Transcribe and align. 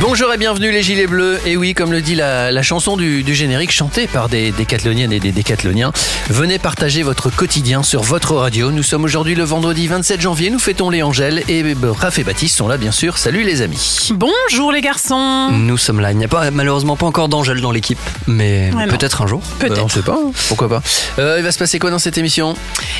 Bonjour 0.00 0.32
et 0.34 0.36
bienvenue 0.38 0.70
les 0.70 0.82
Gilets 0.82 1.06
Bleus. 1.06 1.38
Et 1.46 1.56
oui, 1.56 1.72
comme 1.72 1.90
le 1.92 2.02
dit 2.02 2.14
la, 2.14 2.50
la 2.50 2.62
chanson 2.62 2.96
du, 2.96 3.22
du 3.22 3.34
générique 3.34 3.70
chantée 3.70 4.06
par 4.06 4.28
des 4.28 4.50
décathloniennes 4.50 5.12
et 5.12 5.20
des 5.20 5.32
décathloniens, 5.32 5.92
venez 6.28 6.58
partager 6.58 7.02
votre 7.02 7.30
quotidien 7.30 7.82
sur 7.82 8.02
votre 8.02 8.34
radio. 8.34 8.70
Nous 8.70 8.82
sommes 8.82 9.04
aujourd'hui 9.04 9.34
le 9.34 9.44
vendredi 9.44 9.86
27 9.86 10.20
janvier, 10.20 10.50
nous 10.50 10.58
fêtons 10.58 10.90
les 10.90 11.02
Angèles 11.02 11.42
et 11.48 11.62
euh, 11.62 11.74
Raph 11.92 12.18
et 12.18 12.24
Baptiste 12.24 12.56
sont 12.56 12.68
là 12.68 12.76
bien 12.76 12.92
sûr. 12.92 13.16
Salut 13.18 13.44
les 13.44 13.62
amis. 13.62 14.10
Bonjour 14.12 14.72
les 14.72 14.80
garçons. 14.82 15.50
Nous 15.52 15.78
sommes 15.78 16.00
là. 16.00 16.10
Il 16.12 16.18
n'y 16.18 16.24
a 16.24 16.28
pas, 16.28 16.50
malheureusement 16.50 16.96
pas 16.96 17.06
encore 17.06 17.28
d'Angèle 17.28 17.60
dans 17.60 17.72
l'équipe, 17.72 17.98
mais 18.26 18.70
Ouais, 18.74 18.86
peut-être 18.88 19.22
un 19.22 19.26
jour. 19.26 19.40
Peut-être. 19.60 19.78
Euh, 19.78 19.84
on 19.84 19.88
sait 19.88 20.02
pas, 20.02 20.18
hein. 20.20 20.32
pourquoi 20.48 20.68
pas. 20.68 20.82
Euh, 21.18 21.36
il 21.38 21.44
va 21.44 21.52
se 21.52 21.58
passer 21.58 21.78
quoi 21.78 21.90
dans 21.90 21.98
cette 22.00 22.18
émission? 22.18 22.54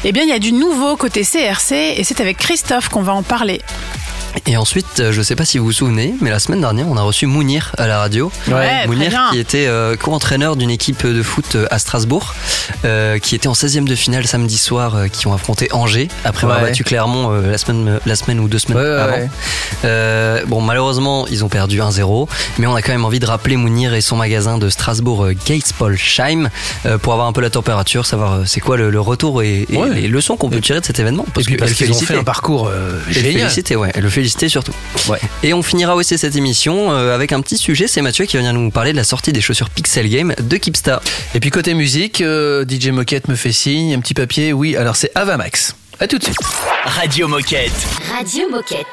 Eh 0.05 0.13
bien, 0.13 0.23
il 0.23 0.29
y 0.29 0.33
a 0.33 0.39
du 0.39 0.53
nouveau 0.53 0.97
côté 0.97 1.23
CRC 1.23 1.73
et 1.97 2.05
c'est 2.05 2.21
avec 2.21 2.39
Christophe 2.39 2.89
qu'on 2.89 3.03
va 3.03 3.13
en 3.13 3.23
parler. 3.25 3.61
Et 4.47 4.57
ensuite, 4.57 4.99
euh, 4.99 5.13
je 5.13 5.19
ne 5.19 5.23
sais 5.23 5.37
pas 5.37 5.45
si 5.45 5.59
vous 5.59 5.67
vous 5.67 5.73
souvenez, 5.73 6.13
mais 6.21 6.29
la 6.29 6.41
semaine 6.41 6.61
dernière, 6.61 6.84
on 6.89 6.97
a 6.97 7.03
reçu 7.03 7.27
Mounir 7.27 7.73
à 7.79 7.87
la 7.87 7.99
radio. 7.99 8.31
Ouais, 8.49 8.55
très 8.81 8.87
Mounir 8.87 9.09
bien. 9.11 9.29
qui 9.33 9.39
était 9.39 9.67
euh, 9.67 9.97
co-entraîneur 9.97 10.57
d'une 10.57 10.71
équipe 10.71 11.07
de 11.07 11.23
foot 11.23 11.55
euh, 11.57 11.67
à 11.71 11.79
Strasbourg, 11.79 12.35
euh, 12.85 13.19
qui 13.19 13.35
était 13.35 13.49
en 13.49 13.53
16e 13.53 13.85
de 13.85 13.95
finale 13.95 14.27
samedi 14.27 14.59
soir, 14.59 14.95
euh, 14.97 15.09
qui 15.09 15.27
ont 15.27 15.33
affronté 15.35 15.69
Angers 15.73 16.09
après 16.25 16.45
avoir 16.45 16.61
Ouais. 16.63 16.69
battu 16.69 16.85
Clermont 16.85 17.31
euh, 17.33 17.51
la, 17.51 17.59
semaine, 17.59 17.99
la 18.07 18.17
semaine 18.17 18.41
ou 18.41 18.49
deux 18.49 18.59
semaines 18.59 18.79
Ouais, 18.79 18.89
avant. 19.01 19.17
ouais. 19.17 19.31
Euh, 19.85 20.43
bon, 20.47 20.61
malheureusement, 20.61 21.27
ils 21.29 21.45
ont 21.45 21.49
perdu 21.49 21.81
1-0, 21.81 22.29
mais 22.59 22.67
on 22.67 22.75
a 22.75 22.83
quand 22.83 22.93
même 22.93 23.05
envie 23.05 23.21
de 23.21 23.27
rappeler 23.27 23.57
Mounir 23.57 23.95
et 23.95 24.01
son 24.01 24.17
magasin 24.17 24.59
de 24.59 24.69
Strasbourg, 24.69 25.25
euh, 25.25 25.35
Gatespolsheim, 25.47 26.49
euh, 26.87 26.99
pour 26.99 27.13
avoir 27.13 27.27
un 27.29 27.33
peu 27.33 27.41
la 27.41 27.51
température, 27.51 28.07
savoir 28.07 28.33
euh, 28.35 28.43
c'est 28.47 28.61
quoi 28.61 28.77
le, 28.77 28.91
le 28.91 29.01
retour 29.01 29.43
et, 29.43 29.67
et 29.69 29.77
Ouais. 29.77 29.91
les 29.91 30.09
leçons 30.09 30.37
qu'on 30.37 30.51
peut 30.51 30.61
tirer 30.61 30.81
de 30.81 30.85
cet 30.85 30.99
événement. 31.01 31.27
Parce, 31.35 31.47
que, 31.47 31.55
parce 31.57 31.73
qu'ils 31.73 31.87
ont 31.87 31.95
féliciter. 31.95 32.15
fait 32.15 32.19
un 32.21 32.25
parcours 32.25 32.69
euh, 32.69 32.99
Et 33.11 33.15
le 33.15 33.21
génial. 33.21 33.33
féliciter, 33.41 33.77
ouais, 33.77 33.91
et 33.95 34.01
le 34.01 34.09
féliciter 34.09 34.49
surtout. 34.49 34.73
Ouais. 35.09 35.19
Et 35.43 35.53
on 35.55 35.63
finira 35.63 35.95
aussi 35.95 36.17
cette 36.19 36.37
émission 36.37 36.74
euh, 36.75 37.15
avec 37.15 37.33
un 37.33 37.41
petit 37.41 37.57
sujet, 37.57 37.87
c'est 37.87 38.03
Mathieu 38.03 38.25
qui 38.25 38.37
va 38.37 38.43
venir 38.43 38.53
nous 38.53 38.71
parler 38.71 38.93
de 38.93 38.97
la 38.97 39.05
sortie 39.05 39.33
des 39.33 39.41
chaussures 39.41 39.71
Pixel 39.71 40.09
Game 40.09 40.35
de 40.39 40.57
Keepstar. 40.57 41.01
Et 41.35 41.41
puis 41.41 41.51
côté 41.51 41.75
musique, 41.75 42.21
euh, 42.21 42.65
DJ 42.69 42.89
Moquette 42.89 43.29
me 43.29 43.37
fait 43.37 43.53
signe, 43.53 43.95
un 43.95 44.01
petit 44.01 44.15
papier. 44.15 44.53
Oui, 44.53 44.77
alors 44.77 44.97
c'est 44.97 45.11
Avamax. 45.15 45.75
À 46.01 46.07
tout 46.09 46.19
de 46.19 46.25
suite. 46.25 46.37
Radio 46.85 47.29
Moquette. 47.29 47.71
Radio 48.13 48.49
Moquette. 48.51 48.87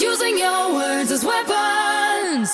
Using 0.00 0.38
your 0.38 0.74
words 0.74 1.12
as 1.12 1.24
weapons. 1.24 2.50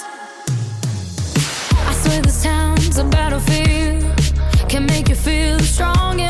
I 1.89 1.95
swear 2.03 2.23
this 2.23 2.43
town's 2.43 2.99
a 2.99 3.05
battlefield. 3.05 4.05
Can 4.69 4.87
make 4.87 5.09
you 5.09 5.15
feel 5.15 5.59
strong 5.61 6.21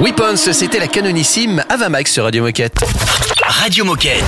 weapons. 0.00 0.36
C'était 0.36 0.78
la 0.78 0.86
canonissime 0.88 1.62
Avamax 1.68 2.12
sur 2.12 2.24
Radio 2.24 2.42
Moquette. 2.42 2.74
Radio 3.44 3.84
Moquette. 3.84 4.22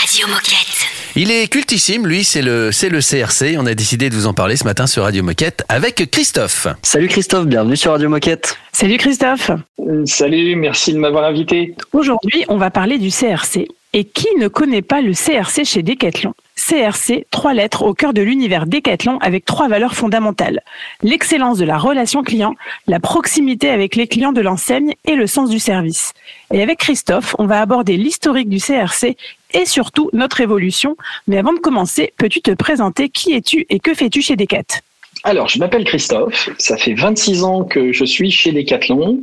Radio 0.00 0.26
Moquette. 0.28 0.86
Il 1.14 1.30
est 1.30 1.48
cultissime, 1.48 2.06
lui, 2.06 2.24
c'est 2.24 2.42
le, 2.42 2.72
c'est 2.72 2.88
le 2.90 3.00
CRC. 3.00 3.56
On 3.58 3.66
a 3.66 3.74
décidé 3.74 4.10
de 4.10 4.14
vous 4.14 4.26
en 4.26 4.34
parler 4.34 4.56
ce 4.56 4.64
matin 4.64 4.86
sur 4.86 5.04
Radio 5.04 5.22
Moquette 5.22 5.64
avec 5.68 6.10
Christophe. 6.10 6.66
Salut 6.82 7.08
Christophe, 7.08 7.46
bienvenue 7.46 7.76
sur 7.76 7.92
Radio 7.92 8.08
Moquette. 8.08 8.58
Salut 8.72 8.98
Christophe. 8.98 9.50
Euh, 9.80 10.04
Salut, 10.04 10.56
merci 10.56 10.92
de 10.92 10.98
m'avoir 10.98 11.24
invité. 11.24 11.74
Aujourd'hui, 11.92 12.44
on 12.48 12.58
va 12.58 12.70
parler 12.70 12.98
du 12.98 13.10
CRC. 13.10 13.68
Et 13.92 14.04
qui 14.04 14.26
ne 14.38 14.48
connaît 14.48 14.82
pas 14.82 15.00
le 15.00 15.12
CRC 15.12 15.64
chez 15.64 15.82
Decathlon? 15.82 16.34
CRC, 16.56 17.26
trois 17.30 17.54
lettres 17.54 17.82
au 17.82 17.94
cœur 17.94 18.14
de 18.14 18.22
l'univers 18.22 18.66
Decathlon 18.66 19.18
avec 19.18 19.44
trois 19.44 19.68
valeurs 19.68 19.94
fondamentales. 19.94 20.62
L'excellence 21.02 21.58
de 21.58 21.64
la 21.64 21.78
relation 21.78 22.22
client, 22.22 22.54
la 22.86 22.98
proximité 22.98 23.68
avec 23.68 23.94
les 23.94 24.06
clients 24.08 24.32
de 24.32 24.40
l'enseigne 24.40 24.94
et 25.04 25.14
le 25.14 25.26
sens 25.26 25.50
du 25.50 25.58
service. 25.58 26.12
Et 26.52 26.62
avec 26.62 26.78
Christophe, 26.78 27.36
on 27.38 27.46
va 27.46 27.60
aborder 27.60 27.96
l'historique 27.96 28.48
du 28.48 28.58
CRC 28.58 29.16
et 29.52 29.66
surtout 29.66 30.10
notre 30.12 30.40
évolution. 30.40 30.96
Mais 31.28 31.38
avant 31.38 31.52
de 31.52 31.58
commencer, 31.58 32.12
peux-tu 32.16 32.40
te 32.40 32.52
présenter 32.52 33.10
Qui 33.10 33.34
es-tu 33.34 33.66
et 33.68 33.78
que 33.78 33.94
fais-tu 33.94 34.22
chez 34.22 34.36
Decat? 34.36 34.80
Alors, 35.24 35.48
je 35.48 35.58
m'appelle 35.58 35.84
Christophe, 35.84 36.50
ça 36.58 36.76
fait 36.76 36.94
26 36.94 37.42
ans 37.42 37.64
que 37.64 37.92
je 37.92 38.04
suis 38.04 38.30
chez 38.30 38.52
Decathlon 38.52 39.20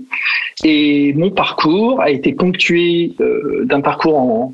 et 0.63 1.13
mon 1.13 1.31
parcours 1.31 2.01
a 2.01 2.09
été 2.09 2.33
ponctué 2.33 3.13
euh, 3.21 3.63
d'un 3.65 3.81
parcours 3.81 4.17
en, 4.17 4.53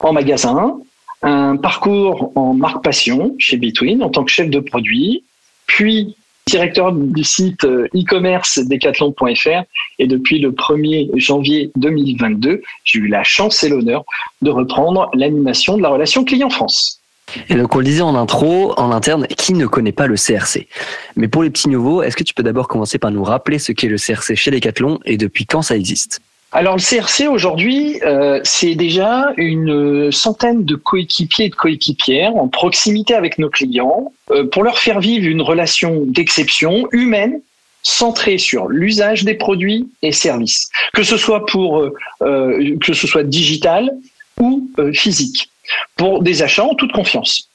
en 0.00 0.12
magasin, 0.12 0.80
un 1.22 1.56
parcours 1.56 2.32
en 2.34 2.54
marque 2.54 2.82
passion 2.82 3.34
chez 3.38 3.56
Between 3.56 4.02
en 4.02 4.08
tant 4.08 4.24
que 4.24 4.30
chef 4.30 4.48
de 4.48 4.60
produit, 4.60 5.24
puis 5.66 6.16
directeur 6.46 6.92
du 6.92 7.22
site 7.22 7.64
euh, 7.64 7.86
e-commerce 7.94 8.58
decathlon.fr 8.58 9.62
et 9.98 10.06
depuis 10.06 10.40
le 10.40 10.50
1er 10.50 11.10
janvier 11.14 11.70
2022, 11.76 12.62
j'ai 12.84 12.98
eu 12.98 13.06
la 13.06 13.22
chance 13.22 13.62
et 13.62 13.68
l'honneur 13.68 14.04
de 14.42 14.50
reprendre 14.50 15.10
l'animation 15.14 15.76
de 15.76 15.82
la 15.82 15.90
relation 15.90 16.24
client 16.24 16.50
France. 16.50 17.00
Et 17.48 17.54
donc 17.54 17.72
on 17.74 17.78
le 17.78 17.84
disait 17.84 18.00
en 18.00 18.16
intro, 18.16 18.74
en 18.76 18.90
interne, 18.90 19.26
qui 19.28 19.52
ne 19.52 19.66
connaît 19.66 19.92
pas 19.92 20.08
le 20.08 20.16
CRC 20.16 20.66
Mais 21.14 21.28
pour 21.28 21.44
les 21.44 21.50
petits 21.50 21.68
nouveaux, 21.68 22.02
est-ce 22.02 22.16
que 22.16 22.24
tu 22.24 22.34
peux 22.34 22.42
d'abord 22.42 22.66
commencer 22.66 22.98
par 22.98 23.12
nous 23.12 23.22
rappeler 23.22 23.60
ce 23.60 23.70
qu'est 23.70 23.88
le 23.88 23.98
CRC 23.98 24.34
chez 24.34 24.50
Decathlon 24.50 24.98
et 25.04 25.16
depuis 25.16 25.46
quand 25.46 25.62
ça 25.62 25.76
existe? 25.76 26.20
Alors 26.52 26.76
le 26.76 26.82
CRC 26.82 27.28
aujourd'hui, 27.28 28.00
euh, 28.02 28.40
c'est 28.42 28.74
déjà 28.74 29.32
une 29.36 30.10
centaine 30.10 30.64
de 30.64 30.74
coéquipiers 30.74 31.44
et 31.44 31.48
de 31.48 31.54
coéquipières 31.54 32.34
en 32.34 32.48
proximité 32.48 33.14
avec 33.14 33.38
nos 33.38 33.48
clients 33.48 34.12
euh, 34.32 34.44
pour 34.48 34.64
leur 34.64 34.78
faire 34.78 34.98
vivre 34.98 35.26
une 35.26 35.42
relation 35.42 36.02
d'exception 36.06 36.88
humaine 36.90 37.40
centrée 37.82 38.36
sur 38.36 38.66
l'usage 38.66 39.24
des 39.24 39.34
produits 39.34 39.90
et 40.02 40.10
services, 40.10 40.70
que 40.92 41.04
ce 41.04 41.16
soit 41.16 41.46
pour 41.46 41.78
euh, 41.78 41.94
euh, 42.22 42.76
que 42.80 42.94
ce 42.94 43.06
soit 43.06 43.22
digital 43.22 43.90
ou 44.38 44.70
physique, 44.94 45.50
pour 45.96 46.22
des 46.22 46.42
achats 46.42 46.64
en 46.64 46.74
toute 46.74 46.92
confiance. 46.92 47.49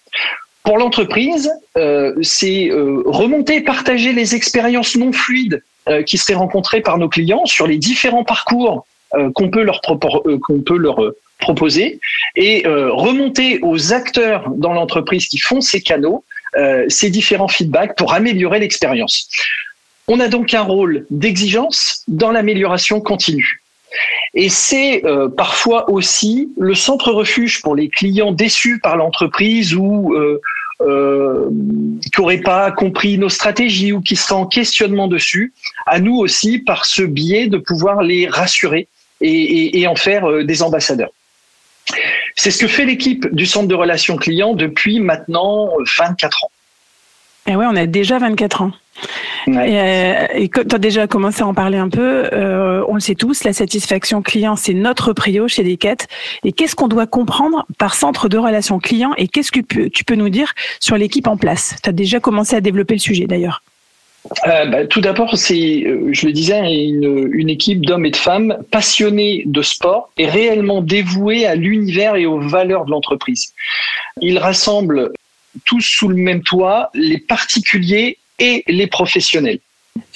Pour 0.66 0.80
l'entreprise, 0.80 1.52
euh, 1.78 2.14
c'est 2.22 2.70
euh, 2.72 3.04
remonter, 3.06 3.62
partager 3.62 4.14
les 4.14 4.34
expériences 4.34 4.96
non 4.96 5.12
fluides 5.12 5.64
euh, 5.88 6.02
qui 6.02 6.18
seraient 6.18 6.34
rencontrées 6.34 6.82
par 6.82 6.98
nos 6.98 7.08
clients 7.08 7.46
sur 7.46 7.68
les 7.68 7.78
différents 7.78 8.24
parcours 8.24 8.88
euh, 9.14 9.30
qu'on 9.36 9.52
peut 9.52 9.62
leur 9.62 9.80
euh, 9.88 10.40
qu'on 10.40 10.62
peut 10.62 10.78
leur 10.78 11.00
proposer 11.38 12.00
et 12.36 12.64
remonter 12.66 13.60
aux 13.62 13.94
acteurs 13.94 14.50
dans 14.56 14.74
l'entreprise 14.74 15.28
qui 15.28 15.38
font 15.38 15.62
ces 15.62 15.82
canaux 15.82 16.24
ces 16.88 17.10
différents 17.10 17.50
feedbacks 17.50 17.98
pour 17.98 18.14
améliorer 18.14 18.60
l'expérience. 18.60 19.30
On 20.08 20.22
a 20.22 20.30
donc 20.30 20.54
un 20.54 20.62
rôle 20.62 21.06
d'exigence 21.10 22.04
dans 22.08 22.32
l'amélioration 22.32 23.02
continue. 23.02 23.62
Et 24.34 24.50
c'est 24.50 25.06
euh, 25.06 25.30
parfois 25.30 25.90
aussi 25.90 26.50
le 26.58 26.76
centre 26.76 27.12
refuge 27.12 27.62
pour 27.62 27.76
les 27.76 27.90
clients 27.90 28.32
déçus 28.32 28.80
par 28.80 28.98
l'entreprise 28.98 29.76
ou 29.76 30.14
euh, 30.14 30.42
euh, 30.82 31.50
qui 32.14 32.22
n'auraient 32.22 32.42
pas 32.42 32.72
compris 32.72 33.18
nos 33.18 33.30
stratégies 33.30 33.94
ou 33.94 34.02
qui 34.02 34.16
sont 34.16 34.36
en 34.36 34.46
questionnement 34.46 35.08
dessus. 35.08 35.54
À 35.86 36.00
nous 36.00 36.18
aussi, 36.18 36.60
par 36.60 36.86
ce 36.86 37.02
biais, 37.02 37.48
de 37.48 37.58
pouvoir 37.58 38.02
les 38.02 38.28
rassurer 38.28 38.88
et, 39.22 39.88
en 39.88 39.96
faire 39.96 40.44
des 40.44 40.62
ambassadeurs. 40.62 41.12
C'est 42.36 42.52
ce 42.52 42.60
que 42.60 42.68
fait 42.68 42.84
l'équipe 42.84 43.34
du 43.34 43.46
centre 43.46 43.68
de 43.70 43.76
relations 43.76 44.18
clients 44.18 44.54
depuis 44.54 45.00
maintenant 45.00 45.70
24 45.98 46.44
ans. 46.44 46.52
Et 47.48 47.56
ouais, 47.56 47.66
on 47.70 47.76
a 47.76 47.86
déjà 47.86 48.20
24 48.20 48.64
ans. 48.64 48.72
Ouais. 49.48 49.72
Et, 49.72 49.80
euh, 49.80 50.28
et 50.34 50.50
tu 50.50 50.76
as 50.76 50.80
déjà 50.80 51.08
commencé 51.08 51.42
à 51.44 51.48
en 51.48 51.54
parler 51.54 51.78
un 51.78 51.90
peu. 51.90 52.30
euh, 52.34 52.84
on 52.88 52.96
le 52.96 53.00
sait 53.00 53.16
tous, 53.16 53.44
la 53.44 53.54
satisfaction 53.54 54.22
client, 54.22 54.56
c'est 54.56 54.74
notre 54.74 55.14
prio 55.14 55.48
chez 55.48 55.64
Decat. 55.64 56.08
Et 56.44 56.52
qu'est-ce 56.52 56.76
qu'on 56.76 56.88
doit 56.88 57.08
comprendre 57.08 57.66
par 57.78 57.94
centre 57.94 58.28
de 58.30 58.38
relations 58.38 58.80
client 58.80 59.14
et 59.18 59.28
qu'est-ce 59.28 59.52
que 59.52 59.60
tu 59.60 60.04
peux, 60.04 60.16
nous 60.16 60.30
dire 60.30 60.54
sur 60.80 60.98
l'équipe 60.98 61.28
en 61.28 61.38
place? 61.38 61.76
Tu 61.84 61.90
as 61.90 61.94
déjà 61.94 62.20
commencé 62.20 62.56
à 62.56 62.62
développer 62.62 62.96
le 62.96 63.00
sujet 63.00 63.28
d'ailleurs. 63.28 63.62
Euh, 64.48 64.66
bah, 64.66 64.88
tout 64.88 65.02
d'abord, 65.02 65.38
c'est, 65.38 65.86
je 66.12 66.26
le 66.26 66.32
disais, 66.32 66.60
une, 66.60 67.30
une 67.32 67.50
équipe 67.50 67.86
d'hommes 67.86 68.06
et 68.06 68.12
de 68.12 68.16
femmes 68.16 68.58
passionnés 68.72 69.44
de 69.46 69.62
sport 69.62 70.10
et 70.18 70.26
réellement 70.26 70.82
dévoués 70.82 71.46
à 71.46 71.54
l'univers 71.54 72.16
et 72.16 72.26
aux 72.26 72.40
valeurs 72.40 72.86
de 72.86 72.92
l'entreprise. 72.92 73.54
Ils 74.22 74.40
rassemblent 74.40 75.12
tous 75.66 75.82
sous 75.82 76.08
le 76.08 76.16
même 76.16 76.42
toit 76.42 76.90
les 76.96 77.20
particuliers 77.20 78.18
et 78.40 78.64
les 78.68 78.88
professionnels. 78.88 79.60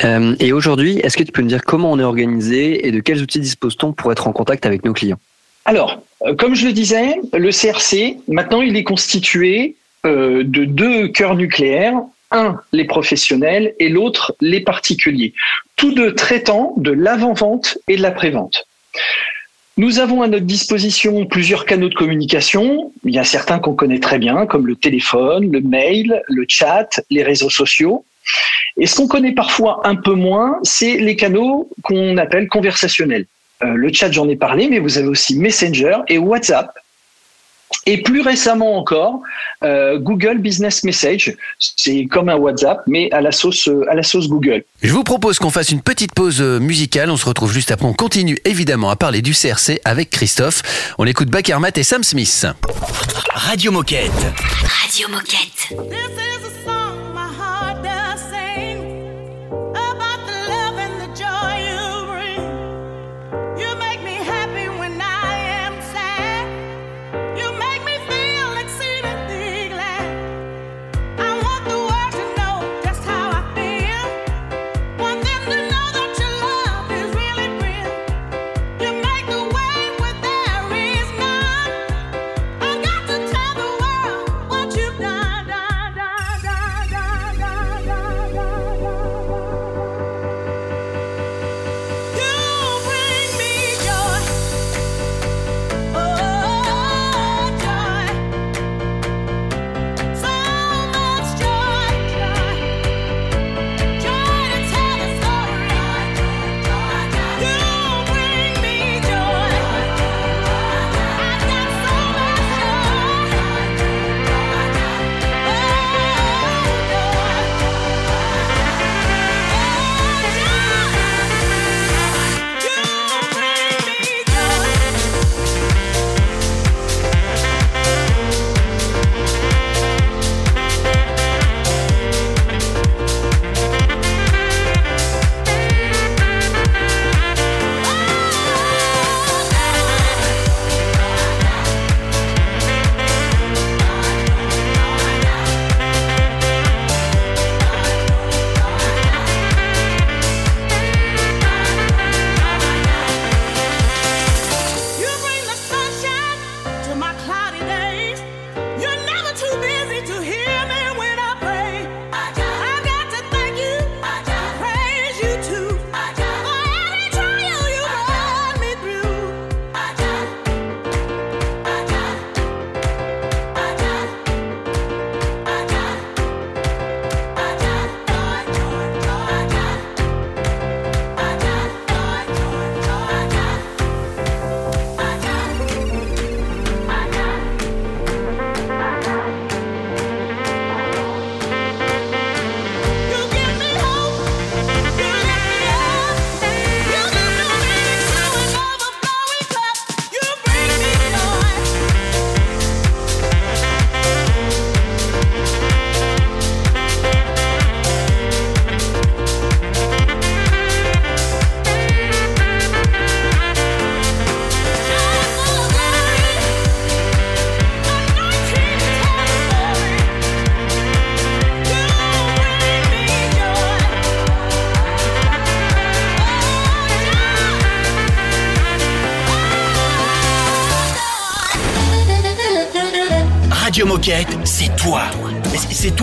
Euh, 0.04 0.36
Et 0.40 0.52
aujourd'hui, 0.54 1.00
est-ce 1.00 1.18
que 1.18 1.24
tu 1.24 1.32
peux 1.32 1.42
nous 1.42 1.48
dire 1.48 1.64
comment 1.64 1.92
on 1.92 2.00
est 2.00 2.04
organisé 2.04 2.88
et 2.88 2.92
de 2.92 3.00
quels 3.00 3.22
outils 3.22 3.40
dispose-t-on 3.40 3.94
pour 3.94 4.12
être 4.12 4.28
en 4.28 4.34
contact 4.34 4.66
avec 4.66 4.84
nos 4.84 4.94
clients? 4.94 5.20
Alors, 5.66 6.02
euh, 6.26 6.36
comme 6.36 6.56
je 6.56 6.66
le 6.66 6.74
disais, 6.74 7.16
le 7.34 7.52
CRC, 7.52 8.18
maintenant, 8.28 8.62
il 8.62 8.76
est 8.76 8.84
constitué 8.84 9.76
euh, 10.06 10.44
de 10.44 10.66
deux 10.66 11.08
cœurs 11.08 11.36
nucléaires. 11.36 11.96
Un, 12.32 12.60
les 12.74 12.86
professionnels, 12.86 13.74
et 13.80 13.90
l'autre, 13.90 14.36
les 14.40 14.60
particuliers. 14.60 15.34
Tous 15.78 15.92
deux 15.92 16.14
traitant 16.14 16.76
de 16.78 16.92
l'avant-vente 16.92 17.80
et 17.88 17.98
de 17.98 18.04
l'après-vente. 18.04 18.68
Nous 19.78 19.98
avons 19.98 20.22
à 20.22 20.28
notre 20.28 20.46
disposition 20.46 21.26
plusieurs 21.26 21.66
canaux 21.66 21.90
de 21.90 21.96
communication. 21.96 22.94
Il 23.04 23.16
y 23.16 23.18
a 23.18 23.24
certains 23.24 23.58
qu'on 23.58 23.74
connaît 23.74 24.00
très 24.00 24.20
bien, 24.20 24.46
comme 24.46 24.68
le 24.68 24.76
téléphone, 24.76 25.52
le 25.52 25.62
mail, 25.62 26.22
le 26.28 26.46
chat, 26.48 27.02
les 27.10 27.24
réseaux 27.24 27.50
sociaux. 27.50 28.06
Et 28.78 28.86
ce 28.86 28.96
qu'on 28.96 29.08
connaît 29.08 29.34
parfois 29.34 29.82
un 29.84 29.96
peu 29.96 30.14
moins, 30.14 30.60
c'est 30.64 30.98
les 30.98 31.16
canaux 31.16 31.70
qu'on 31.84 32.18
appelle 32.18 32.48
conversationnels. 32.48 33.26
Euh, 33.64 33.74
le 33.74 33.92
chat, 33.92 34.12
j'en 34.12 34.30
ai 34.30 34.36
parlé, 34.36 34.70
mais 34.70 34.80
vous 34.80 34.98
avez 34.98 35.08
aussi 35.08 35.38
Messenger 35.38 35.98
et 36.08 36.18
WhatsApp. 36.18 36.72
Et 37.86 38.02
plus 38.02 38.22
récemment 38.22 38.78
encore, 38.78 39.22
euh, 39.64 40.00
Google 40.00 40.40
Business 40.40 40.84
Message, 40.84 41.36
c'est 41.60 42.06
comme 42.06 42.30
un 42.30 42.36
WhatsApp, 42.36 42.82
mais 42.88 43.12
à 43.12 43.22
la 43.22 43.32
sauce, 43.32 43.68
euh, 43.68 43.86
à 43.90 43.96
la 43.96 44.02
sauce 44.02 44.28
Google. 44.28 44.64
Je 44.82 44.92
vous 44.92 45.04
propose 45.04 45.38
qu'on 45.40 45.52
fasse 45.52 45.70
une 45.70 45.82
petite 45.82 46.14
pause 46.14 46.42
musicale. 46.42 47.12
On 47.12 47.18
se 47.18 47.26
retrouve 47.26 47.52
juste 47.52 47.72
après. 47.72 47.86
On 47.86 47.94
continue 47.94 48.40
évidemment 48.46 48.90
à 48.90 48.96
parler 48.96 49.22
du 49.22 49.34
CRC 49.34 49.82
avec 49.86 50.10
Christophe. 50.10 50.94
On 50.98 51.06
écoute 51.06 51.30
Bakermat 51.30 51.72
et 51.76 51.84
Sam 51.84 52.04
Smith. 52.04 52.48
Radio 53.34 53.72
Moquette. 53.72 54.12
Radio 54.64 55.08
Moquette. 55.10 55.74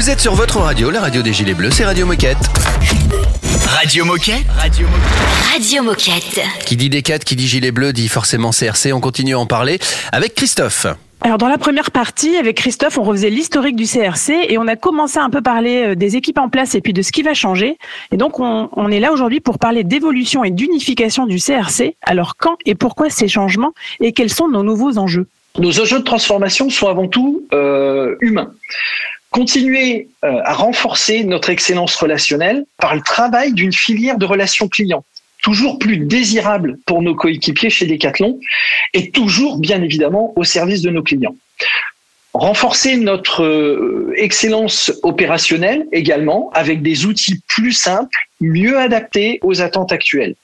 Vous 0.00 0.08
êtes 0.08 0.20
sur 0.20 0.34
votre 0.34 0.56
radio, 0.60 0.90
la 0.90 1.02
radio 1.02 1.20
des 1.20 1.34
Gilets 1.34 1.52
Bleus, 1.52 1.72
c'est 1.72 1.84
Radio 1.84 2.06
Moquette. 2.06 2.38
Radio 3.66 4.06
Moquette. 4.06 4.46
Radio 4.56 4.86
Moquette. 4.86 5.52
Radio 5.52 5.82
Moquette. 5.82 6.40
Qui 6.64 6.76
dit 6.78 6.88
D4, 6.88 7.18
qui 7.18 7.36
dit 7.36 7.46
Gilets 7.46 7.70
Bleus, 7.70 7.92
dit 7.92 8.08
forcément 8.08 8.48
CRC. 8.48 8.94
On 8.94 9.00
continue 9.00 9.34
à 9.34 9.38
en 9.38 9.44
parler 9.44 9.78
avec 10.10 10.34
Christophe. 10.34 10.86
Alors 11.20 11.36
dans 11.36 11.48
la 11.48 11.58
première 11.58 11.90
partie, 11.90 12.34
avec 12.38 12.56
Christophe, 12.56 12.96
on 12.96 13.02
refaisait 13.02 13.28
l'historique 13.28 13.76
du 13.76 13.84
CRC 13.84 14.46
et 14.48 14.56
on 14.56 14.66
a 14.68 14.74
commencé 14.74 15.18
à 15.18 15.22
un 15.22 15.28
peu 15.28 15.42
parler 15.42 15.88
euh, 15.88 15.94
des 15.94 16.16
équipes 16.16 16.38
en 16.38 16.48
place 16.48 16.74
et 16.74 16.80
puis 16.80 16.94
de 16.94 17.02
ce 17.02 17.12
qui 17.12 17.20
va 17.20 17.34
changer. 17.34 17.76
Et 18.10 18.16
donc 18.16 18.40
on, 18.40 18.70
on 18.72 18.90
est 18.90 19.00
là 19.00 19.12
aujourd'hui 19.12 19.40
pour 19.40 19.58
parler 19.58 19.84
d'évolution 19.84 20.44
et 20.44 20.50
d'unification 20.50 21.26
du 21.26 21.36
CRC. 21.36 21.96
Alors 22.00 22.36
quand 22.38 22.56
et 22.64 22.74
pourquoi 22.74 23.10
ces 23.10 23.28
changements 23.28 23.74
et 24.00 24.12
quels 24.12 24.30
sont 24.30 24.48
nos 24.48 24.62
nouveaux 24.62 24.96
enjeux? 24.96 25.26
Nos 25.58 25.78
enjeux 25.78 25.98
de 25.98 26.04
transformation 26.04 26.70
sont 26.70 26.88
avant 26.88 27.06
tout 27.06 27.42
euh, 27.52 28.16
humains. 28.22 28.50
Continuer 29.30 30.08
euh, 30.24 30.40
à 30.44 30.54
renforcer 30.54 31.22
notre 31.22 31.50
excellence 31.50 31.94
relationnelle 31.94 32.64
par 32.78 32.96
le 32.96 33.00
travail 33.00 33.52
d'une 33.52 33.72
filière 33.72 34.18
de 34.18 34.26
relations 34.26 34.68
clients, 34.68 35.04
toujours 35.42 35.78
plus 35.78 35.98
désirable 35.98 36.78
pour 36.84 37.00
nos 37.00 37.14
coéquipiers 37.14 37.70
chez 37.70 37.86
Decathlon 37.86 38.40
et 38.92 39.10
toujours 39.10 39.58
bien 39.58 39.82
évidemment 39.82 40.32
au 40.36 40.42
service 40.42 40.82
de 40.82 40.90
nos 40.90 41.02
clients. 41.02 41.36
Renforcer 42.32 42.96
notre 42.96 43.44
euh, 43.44 44.12
excellence 44.16 44.92
opérationnelle 45.02 45.86
également 45.92 46.50
avec 46.52 46.82
des 46.82 47.06
outils 47.06 47.40
plus 47.46 47.72
simples, 47.72 48.28
mieux 48.40 48.78
adaptés 48.78 49.38
aux 49.42 49.62
attentes 49.62 49.92
actuelles. 49.92 50.34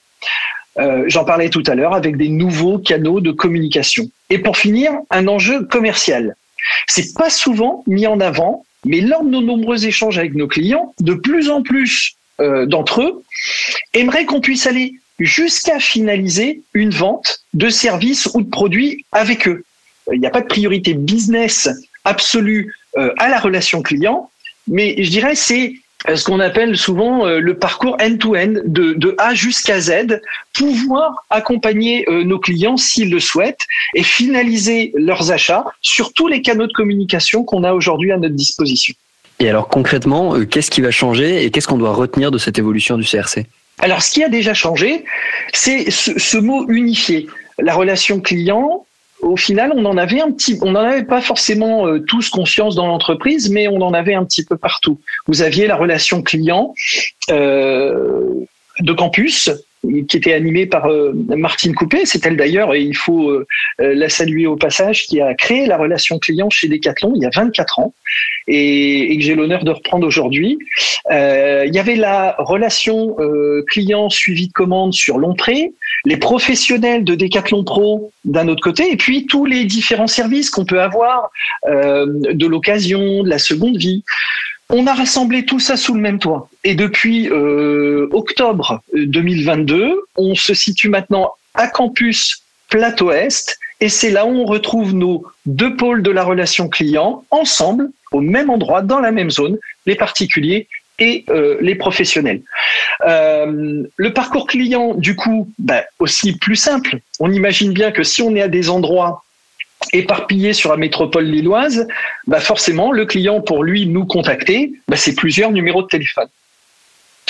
Euh, 0.79 1.03
J'en 1.07 1.25
parlais 1.25 1.49
tout 1.49 1.63
à 1.67 1.75
l'heure 1.75 1.93
avec 1.93 2.17
des 2.17 2.29
nouveaux 2.29 2.77
canaux 2.77 3.19
de 3.19 3.31
communication. 3.31 4.09
Et 4.29 4.39
pour 4.39 4.57
finir, 4.57 4.91
un 5.09 5.27
enjeu 5.27 5.63
commercial. 5.63 6.35
C'est 6.87 7.13
pas 7.15 7.29
souvent 7.29 7.83
mis 7.87 8.07
en 8.07 8.19
avant, 8.19 8.65
mais 8.85 9.01
lors 9.01 9.23
de 9.23 9.29
nos 9.29 9.41
nombreux 9.41 9.85
échanges 9.85 10.17
avec 10.17 10.33
nos 10.35 10.47
clients, 10.47 10.93
de 10.99 11.13
plus 11.13 11.49
en 11.49 11.61
plus 11.61 12.15
euh, 12.39 12.65
d'entre 12.65 13.01
eux 13.01 13.23
aimeraient 13.93 14.25
qu'on 14.25 14.41
puisse 14.41 14.67
aller 14.67 14.93
jusqu'à 15.19 15.79
finaliser 15.79 16.61
une 16.73 16.91
vente 16.91 17.39
de 17.53 17.69
services 17.69 18.29
ou 18.33 18.41
de 18.41 18.49
produits 18.49 19.05
avec 19.11 19.47
eux. 19.47 19.63
Il 20.13 20.19
n'y 20.19 20.27
a 20.27 20.31
pas 20.31 20.41
de 20.41 20.47
priorité 20.47 20.93
business 20.93 21.69
absolue 22.03 22.73
euh, 22.97 23.13
à 23.17 23.27
la 23.29 23.39
relation 23.39 23.81
client, 23.81 24.29
mais 24.67 24.95
je 25.03 25.09
dirais 25.09 25.35
c'est 25.35 25.73
euh, 25.73 25.86
ce 26.15 26.23
qu'on 26.23 26.39
appelle 26.39 26.77
souvent 26.77 27.25
euh, 27.25 27.39
le 27.39 27.57
parcours 27.57 27.97
end-to-end, 28.01 28.53
de, 28.65 28.93
de 28.93 29.15
A 29.17 29.33
jusqu'à 29.33 29.79
Z, 29.79 30.21
pouvoir 30.53 31.25
accompagner 31.29 32.05
euh, 32.09 32.23
nos 32.23 32.39
clients 32.39 32.77
s'ils 32.77 33.11
le 33.11 33.19
souhaitent 33.19 33.65
et 33.93 34.03
finaliser 34.03 34.93
leurs 34.95 35.31
achats 35.31 35.65
sur 35.81 36.13
tous 36.13 36.27
les 36.27 36.41
canaux 36.41 36.67
de 36.67 36.73
communication 36.73 37.43
qu'on 37.43 37.63
a 37.63 37.73
aujourd'hui 37.73 38.11
à 38.11 38.17
notre 38.17 38.35
disposition. 38.35 38.95
Et 39.39 39.49
alors 39.49 39.67
concrètement, 39.67 40.35
euh, 40.35 40.45
qu'est-ce 40.45 40.71
qui 40.71 40.81
va 40.81 40.91
changer 40.91 41.43
et 41.43 41.51
qu'est-ce 41.51 41.67
qu'on 41.67 41.77
doit 41.77 41.93
retenir 41.93 42.31
de 42.31 42.37
cette 42.37 42.57
évolution 42.57 42.97
du 42.97 43.03
CRC 43.03 43.45
Alors, 43.79 44.01
ce 44.01 44.11
qui 44.11 44.23
a 44.23 44.29
déjà 44.29 44.53
changé, 44.53 45.03
c'est 45.53 45.91
ce, 45.91 46.17
ce 46.17 46.37
mot 46.37 46.65
unifié. 46.69 47.27
La 47.59 47.73
relation 47.73 48.19
client, 48.19 48.86
au 49.21 49.35
final, 49.35 49.73
on 49.75 49.85
en 49.85 49.97
avait 49.97 50.21
un 50.21 50.31
petit, 50.31 50.57
on 50.61 50.71
n'en 50.71 50.81
avait 50.81 51.03
pas 51.03 51.21
forcément 51.21 51.87
euh, 51.87 51.99
tous 51.99 52.29
conscience 52.29 52.75
dans 52.75 52.87
l'entreprise, 52.87 53.49
mais 53.49 53.67
on 53.67 53.81
en 53.81 53.93
avait 53.93 54.13
un 54.13 54.23
petit 54.23 54.45
peu 54.45 54.57
partout. 54.57 54.99
Vous 55.25 55.41
aviez 55.41 55.67
la 55.67 55.75
relation 55.75 56.21
client 56.21 56.73
euh, 57.31 58.45
de 58.79 58.93
campus 58.93 59.49
qui 59.81 60.17
était 60.17 60.33
animée 60.33 60.65
par 60.65 60.87
euh, 60.87 61.13
Martine 61.29 61.73
Coupé, 61.73 62.05
c'est 62.05 62.25
elle 62.25 62.37
d'ailleurs, 62.37 62.73
et 62.73 62.81
il 62.81 62.95
faut 62.95 63.29
euh, 63.29 63.47
euh, 63.81 63.93
la 63.95 64.09
saluer 64.09 64.47
au 64.47 64.55
passage, 64.55 65.05
qui 65.05 65.21
a 65.21 65.33
créé 65.33 65.65
la 65.65 65.77
relation 65.77 66.19
client 66.19 66.49
chez 66.49 66.67
Decathlon 66.67 67.13
il 67.15 67.21
y 67.21 67.25
a 67.25 67.29
24 67.33 67.79
ans 67.79 67.93
et, 68.47 69.15
que 69.17 69.23
j'ai 69.23 69.35
l'honneur 69.35 69.63
de 69.63 69.71
reprendre 69.71 70.07
aujourd'hui. 70.07 70.57
Il 71.09 71.71
y 71.73 71.79
avait 71.79 71.95
la 71.95 72.35
relation 72.39 73.15
client 73.67 74.09
suivi 74.09 74.47
de 74.47 74.53
commande 74.53 74.93
sur 74.93 75.17
Lompré, 75.17 75.73
les 76.05 76.17
professionnels 76.17 77.03
de 77.03 77.15
Decathlon 77.15 77.63
Pro 77.63 78.11
d'un 78.25 78.47
autre 78.47 78.61
côté, 78.61 78.91
et 78.91 78.97
puis 78.97 79.25
tous 79.25 79.45
les 79.45 79.65
différents 79.65 80.07
services 80.07 80.49
qu'on 80.49 80.65
peut 80.65 80.81
avoir 80.81 81.29
de 81.65 82.47
l'occasion, 82.47 83.23
de 83.23 83.29
la 83.29 83.39
seconde 83.39 83.77
vie. 83.77 84.03
On 84.69 84.85
a 84.85 84.93
rassemblé 84.93 85.45
tout 85.45 85.59
ça 85.59 85.77
sous 85.77 85.93
le 85.93 86.01
même 86.01 86.19
toit. 86.19 86.49
Et 86.63 86.75
depuis 86.75 87.29
euh, 87.29 88.07
octobre 88.11 88.81
2022, 88.93 90.03
on 90.17 90.35
se 90.35 90.53
situe 90.53 90.89
maintenant 90.89 91.31
à 91.53 91.67
campus 91.67 92.43
Plateau 92.69 93.11
Est. 93.11 93.57
Et 93.79 93.89
c'est 93.89 94.09
là 94.09 94.25
où 94.25 94.29
on 94.29 94.45
retrouve 94.45 94.93
nos 94.93 95.25
deux 95.45 95.75
pôles 95.75 96.03
de 96.03 96.11
la 96.11 96.23
relation 96.23 96.67
client 96.67 97.23
ensemble, 97.31 97.91
au 98.11 98.21
même 98.21 98.49
endroit, 98.49 98.81
dans 98.81 98.99
la 98.99 99.11
même 99.11 99.29
zone, 99.29 99.57
les 99.85 99.95
particuliers 99.95 100.67
et 100.99 101.25
euh, 101.29 101.57
les 101.61 101.75
professionnels. 101.75 102.41
Euh, 103.05 103.83
le 103.95 104.13
parcours 104.13 104.47
client, 104.47 104.95
du 104.95 105.15
coup, 105.15 105.49
bah, 105.59 105.83
aussi 105.99 106.35
plus 106.35 106.55
simple. 106.55 106.99
On 107.19 107.31
imagine 107.31 107.71
bien 107.71 107.91
que 107.91 108.03
si 108.03 108.21
on 108.21 108.35
est 108.35 108.41
à 108.41 108.47
des 108.47 108.69
endroits 108.69 109.23
éparpillés 109.93 110.53
sur 110.53 110.71
la 110.71 110.77
métropole 110.77 111.25
lilloise, 111.25 111.87
bah 112.25 112.39
forcément, 112.39 112.91
le 112.91 113.05
client, 113.05 113.41
pour 113.41 113.63
lui 113.63 113.85
nous 113.87 114.05
contacter, 114.05 114.73
bah, 114.87 114.97
c'est 114.97 115.15
plusieurs 115.15 115.51
numéros 115.51 115.81
de 115.81 115.87
téléphone. 115.87 116.27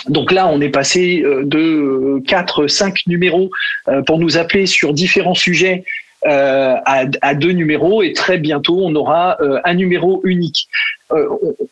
Donc 0.09 0.31
là, 0.31 0.47
on 0.47 0.61
est 0.61 0.69
passé 0.69 1.21
euh, 1.23 1.43
de 1.43 2.21
4, 2.27 2.67
5 2.67 3.07
numéros 3.07 3.49
euh, 3.87 4.01
pour 4.03 4.19
nous 4.19 4.37
appeler 4.37 4.65
sur 4.65 4.93
différents 4.93 5.33
sujets 5.33 5.83
euh, 6.25 6.75
à, 6.85 7.35
deux 7.35 7.51
numéros 7.51 8.01
et 8.01 8.11
très 8.11 8.39
bientôt, 8.39 8.79
on 8.81 8.95
aura 8.95 9.37
euh, 9.39 9.59
un 9.63 9.75
numéro 9.75 10.19
unique. 10.23 10.67
Euh, 11.11 11.27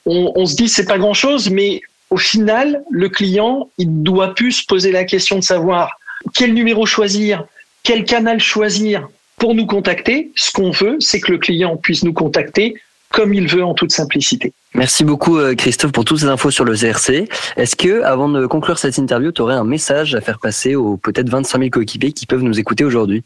on, 0.05 0.33
on, 0.35 0.45
se 0.45 0.55
dit 0.55 0.69
c'est 0.69 0.85
pas 0.85 0.99
grand-chose, 0.99 1.49
mais 1.49 1.81
au 2.11 2.17
final, 2.17 2.83
le 2.91 3.09
client, 3.09 3.69
il 3.79 4.03
doit 4.03 4.35
plus 4.35 4.51
se 4.51 4.65
poser 4.65 4.91
la 4.91 5.03
question 5.03 5.37
de 5.37 5.43
savoir 5.43 5.97
quel 6.35 6.53
numéro 6.53 6.85
choisir, 6.85 7.45
quel 7.81 8.05
canal 8.05 8.39
choisir 8.39 9.09
pour 9.37 9.55
nous 9.55 9.65
contacter. 9.65 10.31
Ce 10.35 10.51
qu'on 10.51 10.71
veut, 10.71 10.97
c'est 10.99 11.19
que 11.19 11.31
le 11.31 11.37
client 11.37 11.77
puisse 11.77 12.03
nous 12.03 12.13
contacter 12.13 12.75
comme 13.11 13.33
il 13.33 13.47
veut 13.47 13.63
en 13.63 13.73
toute 13.73 13.91
simplicité. 13.91 14.51
Merci 14.73 15.05
beaucoup 15.05 15.39
Christophe 15.55 15.93
pour 15.93 16.03
toutes 16.03 16.19
ces 16.19 16.25
infos 16.25 16.51
sur 16.51 16.65
le 16.65 16.75
CRC. 16.75 17.29
Est-ce 17.55 17.77
que, 17.77 18.01
avant 18.01 18.27
de 18.27 18.45
conclure 18.45 18.77
cette 18.77 18.97
interview, 18.97 19.31
tu 19.31 19.41
aurais 19.41 19.55
un 19.55 19.63
message 19.63 20.15
à 20.15 20.21
faire 20.21 20.39
passer 20.39 20.75
aux 20.75 20.97
peut-être 20.97 21.29
25 21.29 21.59
000 21.59 21.69
coéquipiers 21.69 22.11
qui 22.11 22.25
peuvent 22.25 22.41
nous 22.41 22.59
écouter 22.59 22.83
aujourd'hui? 22.83 23.23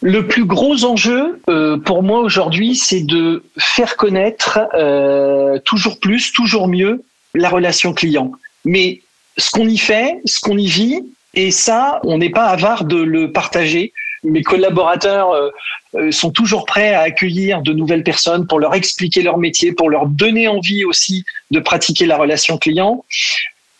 Le 0.00 0.26
plus 0.28 0.44
gros 0.44 0.84
enjeu 0.84 1.40
euh, 1.48 1.76
pour 1.76 2.02
moi 2.02 2.20
aujourd'hui, 2.20 2.76
c'est 2.76 3.00
de 3.00 3.42
faire 3.58 3.96
connaître 3.96 4.60
euh, 4.74 5.58
toujours 5.64 5.98
plus, 5.98 6.32
toujours 6.32 6.68
mieux 6.68 7.02
la 7.34 7.48
relation 7.48 7.92
client. 7.92 8.30
Mais 8.64 9.00
ce 9.36 9.50
qu'on 9.50 9.66
y 9.66 9.78
fait, 9.78 10.20
ce 10.24 10.40
qu'on 10.40 10.56
y 10.56 10.68
vit, 10.68 11.00
et 11.34 11.50
ça, 11.50 12.00
on 12.04 12.18
n'est 12.18 12.30
pas 12.30 12.46
avare 12.46 12.84
de 12.84 12.96
le 12.96 13.32
partager. 13.32 13.92
Mes 14.24 14.42
collaborateurs 14.42 15.30
euh, 15.30 16.10
sont 16.10 16.30
toujours 16.30 16.64
prêts 16.64 16.94
à 16.94 17.02
accueillir 17.02 17.62
de 17.62 17.72
nouvelles 17.72 18.02
personnes 18.02 18.46
pour 18.46 18.58
leur 18.58 18.74
expliquer 18.74 19.22
leur 19.22 19.38
métier, 19.38 19.72
pour 19.72 19.90
leur 19.90 20.06
donner 20.06 20.48
envie 20.48 20.84
aussi 20.84 21.24
de 21.50 21.60
pratiquer 21.60 22.06
la 22.06 22.16
relation 22.16 22.58
client. 22.58 23.04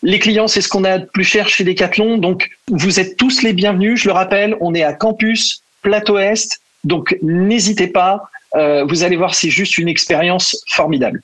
Les 0.01 0.19
clients, 0.19 0.47
c'est 0.47 0.61
ce 0.61 0.69
qu'on 0.69 0.85
a 0.85 0.99
de 0.99 1.05
plus 1.05 1.25
cher 1.25 1.49
chez 1.49 1.63
Decathlon. 1.63 2.17
Donc, 2.17 2.49
vous 2.69 2.99
êtes 2.99 3.17
tous 3.17 3.41
les 3.41 3.53
bienvenus. 3.53 3.99
Je 4.01 4.07
le 4.07 4.13
rappelle, 4.13 4.55
on 4.61 4.73
est 4.73 4.83
à 4.83 4.93
campus 4.93 5.61
Plateau 5.81 6.17
Est. 6.17 6.59
Donc 6.83 7.17
n'hésitez 7.21 7.87
pas, 7.87 8.23
euh, 8.55 8.85
vous 8.85 9.03
allez 9.03 9.15
voir, 9.15 9.35
c'est 9.35 9.49
juste 9.49 9.77
une 9.77 9.89
expérience 9.89 10.63
formidable. 10.67 11.21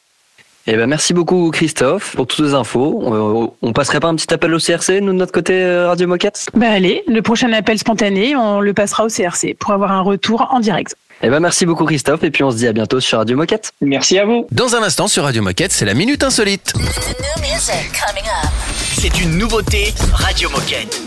Eh 0.67 0.75
ben 0.75 0.87
merci 0.87 1.13
beaucoup 1.13 1.51
Christophe 1.51 2.15
pour 2.15 2.25
toutes 2.25 2.47
ces 2.47 2.53
infos. 2.55 2.99
On, 3.03 3.53
on 3.61 3.73
passerait 3.73 3.99
pas 3.99 4.07
un 4.07 4.15
petit 4.15 4.33
appel 4.33 4.53
au 4.53 4.57
CRC 4.57 4.99
nous 5.01 5.13
de 5.13 5.17
notre 5.17 5.31
côté 5.31 5.53
euh, 5.53 5.87
Radio 5.87 6.07
Moquette? 6.07 6.47
Bah 6.55 6.71
allez, 6.71 7.03
le 7.07 7.21
prochain 7.21 7.53
appel 7.53 7.77
spontané, 7.77 8.35
on 8.35 8.61
le 8.61 8.73
passera 8.73 9.05
au 9.05 9.09
CRC 9.09 9.55
pour 9.59 9.71
avoir 9.73 9.91
un 9.91 10.01
retour 10.01 10.47
en 10.51 10.59
direct. 10.59 10.95
Eh 11.21 11.29
ben 11.29 11.39
merci 11.39 11.67
beaucoup 11.67 11.85
Christophe 11.85 12.23
et 12.23 12.31
puis 12.31 12.43
on 12.43 12.49
se 12.49 12.57
dit 12.57 12.67
à 12.67 12.73
bientôt 12.73 12.99
sur 12.99 13.19
Radio 13.19 13.37
Moquette. 13.37 13.73
Merci 13.81 14.17
à 14.17 14.25
vous. 14.25 14.47
Dans 14.51 14.75
un 14.75 14.81
instant 14.81 15.07
sur 15.07 15.23
Radio 15.23 15.43
Moquette, 15.43 15.71
c'est 15.71 15.85
la 15.85 15.93
minute 15.93 16.23
insolite. 16.23 16.73
C'est 18.97 19.21
une 19.21 19.37
nouveauté 19.37 19.93
Radio 20.13 20.49
Moquette. 20.49 20.99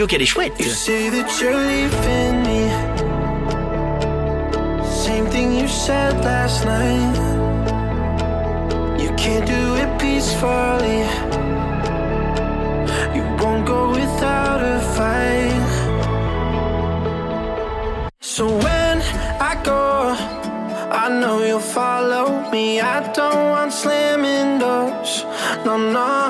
Radio 0.00 0.06
qu'elle 0.06 0.22
est 0.22 0.26
chouette. 0.26 0.54
You 0.58 0.70
say 0.70 1.10
that 1.10 1.28
you're 1.40 1.60
leaving 1.72 2.42
me. 2.48 2.62
Same 5.04 5.26
thing 5.26 5.58
you 5.60 5.68
said 5.68 6.14
last 6.24 6.64
night. 6.64 7.16
You 9.02 9.10
can't 9.16 9.46
do 9.46 9.62
it 9.82 9.90
peacefully. 9.98 11.00
You 13.14 13.24
won't 13.42 13.66
go 13.66 13.90
without 13.90 14.60
a 14.62 14.78
fight. 14.96 15.68
So 18.20 18.46
when 18.46 19.02
I 19.50 19.52
go, 19.62 20.14
I 21.04 21.08
know 21.20 21.44
you'll 21.44 21.68
follow 21.80 22.50
me. 22.50 22.80
I 22.80 23.12
don't 23.12 23.50
want 23.50 23.72
slamming 23.72 24.60
doors. 24.60 25.24
No, 25.66 25.76
no, 25.76 26.29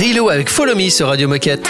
Rilo 0.00 0.30
avec 0.30 0.48
Follow 0.48 0.74
Me 0.74 0.88
sur 0.88 1.08
Radio 1.08 1.28
Moquette. 1.28 1.68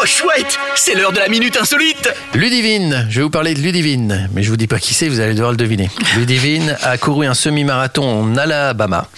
Oh 0.00 0.06
chouette, 0.06 0.56
c'est 0.76 0.94
l'heure 0.94 1.10
de 1.10 1.18
la 1.18 1.28
minute 1.28 1.56
insolite. 1.60 2.08
Ludivine, 2.34 3.04
je 3.10 3.16
vais 3.16 3.22
vous 3.24 3.30
parler 3.30 3.54
de 3.54 3.58
Ludivine, 3.58 4.28
mais 4.32 4.44
je 4.44 4.48
vous 4.50 4.56
dis 4.56 4.68
pas 4.68 4.78
qui 4.78 4.94
c'est, 4.94 5.08
vous 5.08 5.18
allez 5.18 5.34
devoir 5.34 5.50
le 5.50 5.56
deviner. 5.56 5.90
Ludivine 6.16 6.76
a 6.84 6.96
couru 6.98 7.26
un 7.26 7.34
semi-marathon 7.34 8.04
en 8.22 8.36
Alabama. 8.36 9.08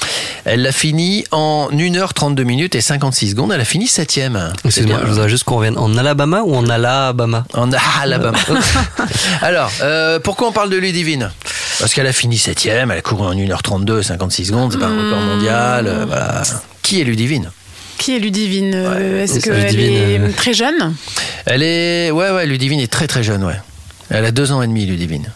Elle 0.46 0.62
l'a 0.62 0.72
fini 0.72 1.24
en 1.32 1.68
1h32 1.70 2.44
minutes 2.44 2.74
et 2.74 2.80
56 2.80 3.32
secondes. 3.32 3.52
Elle 3.52 3.60
a 3.60 3.66
fini 3.66 3.86
septième. 3.86 4.52
C'est 4.62 4.68
Excusez-moi, 4.68 4.96
bien. 4.96 5.06
je 5.06 5.10
voudrais 5.12 5.28
juste 5.28 5.44
qu'on 5.44 5.56
revienne 5.56 5.76
en 5.76 5.94
Alabama 5.98 6.40
ou 6.46 6.56
en 6.56 6.66
Alabama? 6.66 7.44
En 7.52 7.68
Alabama. 8.00 8.38
Alors, 9.42 9.70
euh, 9.82 10.18
pourquoi 10.18 10.48
on 10.48 10.52
parle 10.52 10.70
de 10.70 10.78
Ludivine? 10.78 11.30
Parce 11.78 11.92
qu'elle 11.92 12.06
a 12.06 12.12
fini 12.14 12.38
septième, 12.38 12.90
elle 12.90 12.98
a 12.98 13.02
couru 13.02 13.26
en 13.26 13.34
1h32 13.34 14.00
et 14.00 14.02
56 14.02 14.46
secondes, 14.46 14.72
c'est 14.72 14.78
pas 14.78 14.86
un 14.86 14.96
record 14.96 15.20
mondial. 15.20 15.86
euh, 15.88 16.04
voilà. 16.06 16.42
Qui 16.80 17.02
est 17.02 17.04
Ludivine? 17.04 17.50
Qui 17.98 18.16
est 18.16 18.18
Ludivine 18.18 18.72
Euh, 18.74 19.22
Est-ce 19.24 19.34
c'est 19.34 19.40
qu'elle 19.40 19.62
Ludivine, 19.62 20.24
est 20.24 20.28
euh. 20.28 20.32
très 20.36 20.52
jeune 20.54 20.94
Elle 21.46 21.62
est. 21.62 22.10
Ouais, 22.10 22.30
ouais, 22.30 22.46
Ludivine 22.46 22.80
est 22.80 22.90
très 22.92 23.06
très 23.06 23.22
jeune, 23.22 23.44
ouais. 23.44 23.56
Elle 24.10 24.24
a 24.24 24.30
deux 24.30 24.52
ans 24.52 24.62
et 24.62 24.66
demi, 24.66 24.84
Ludivine. 24.86 25.30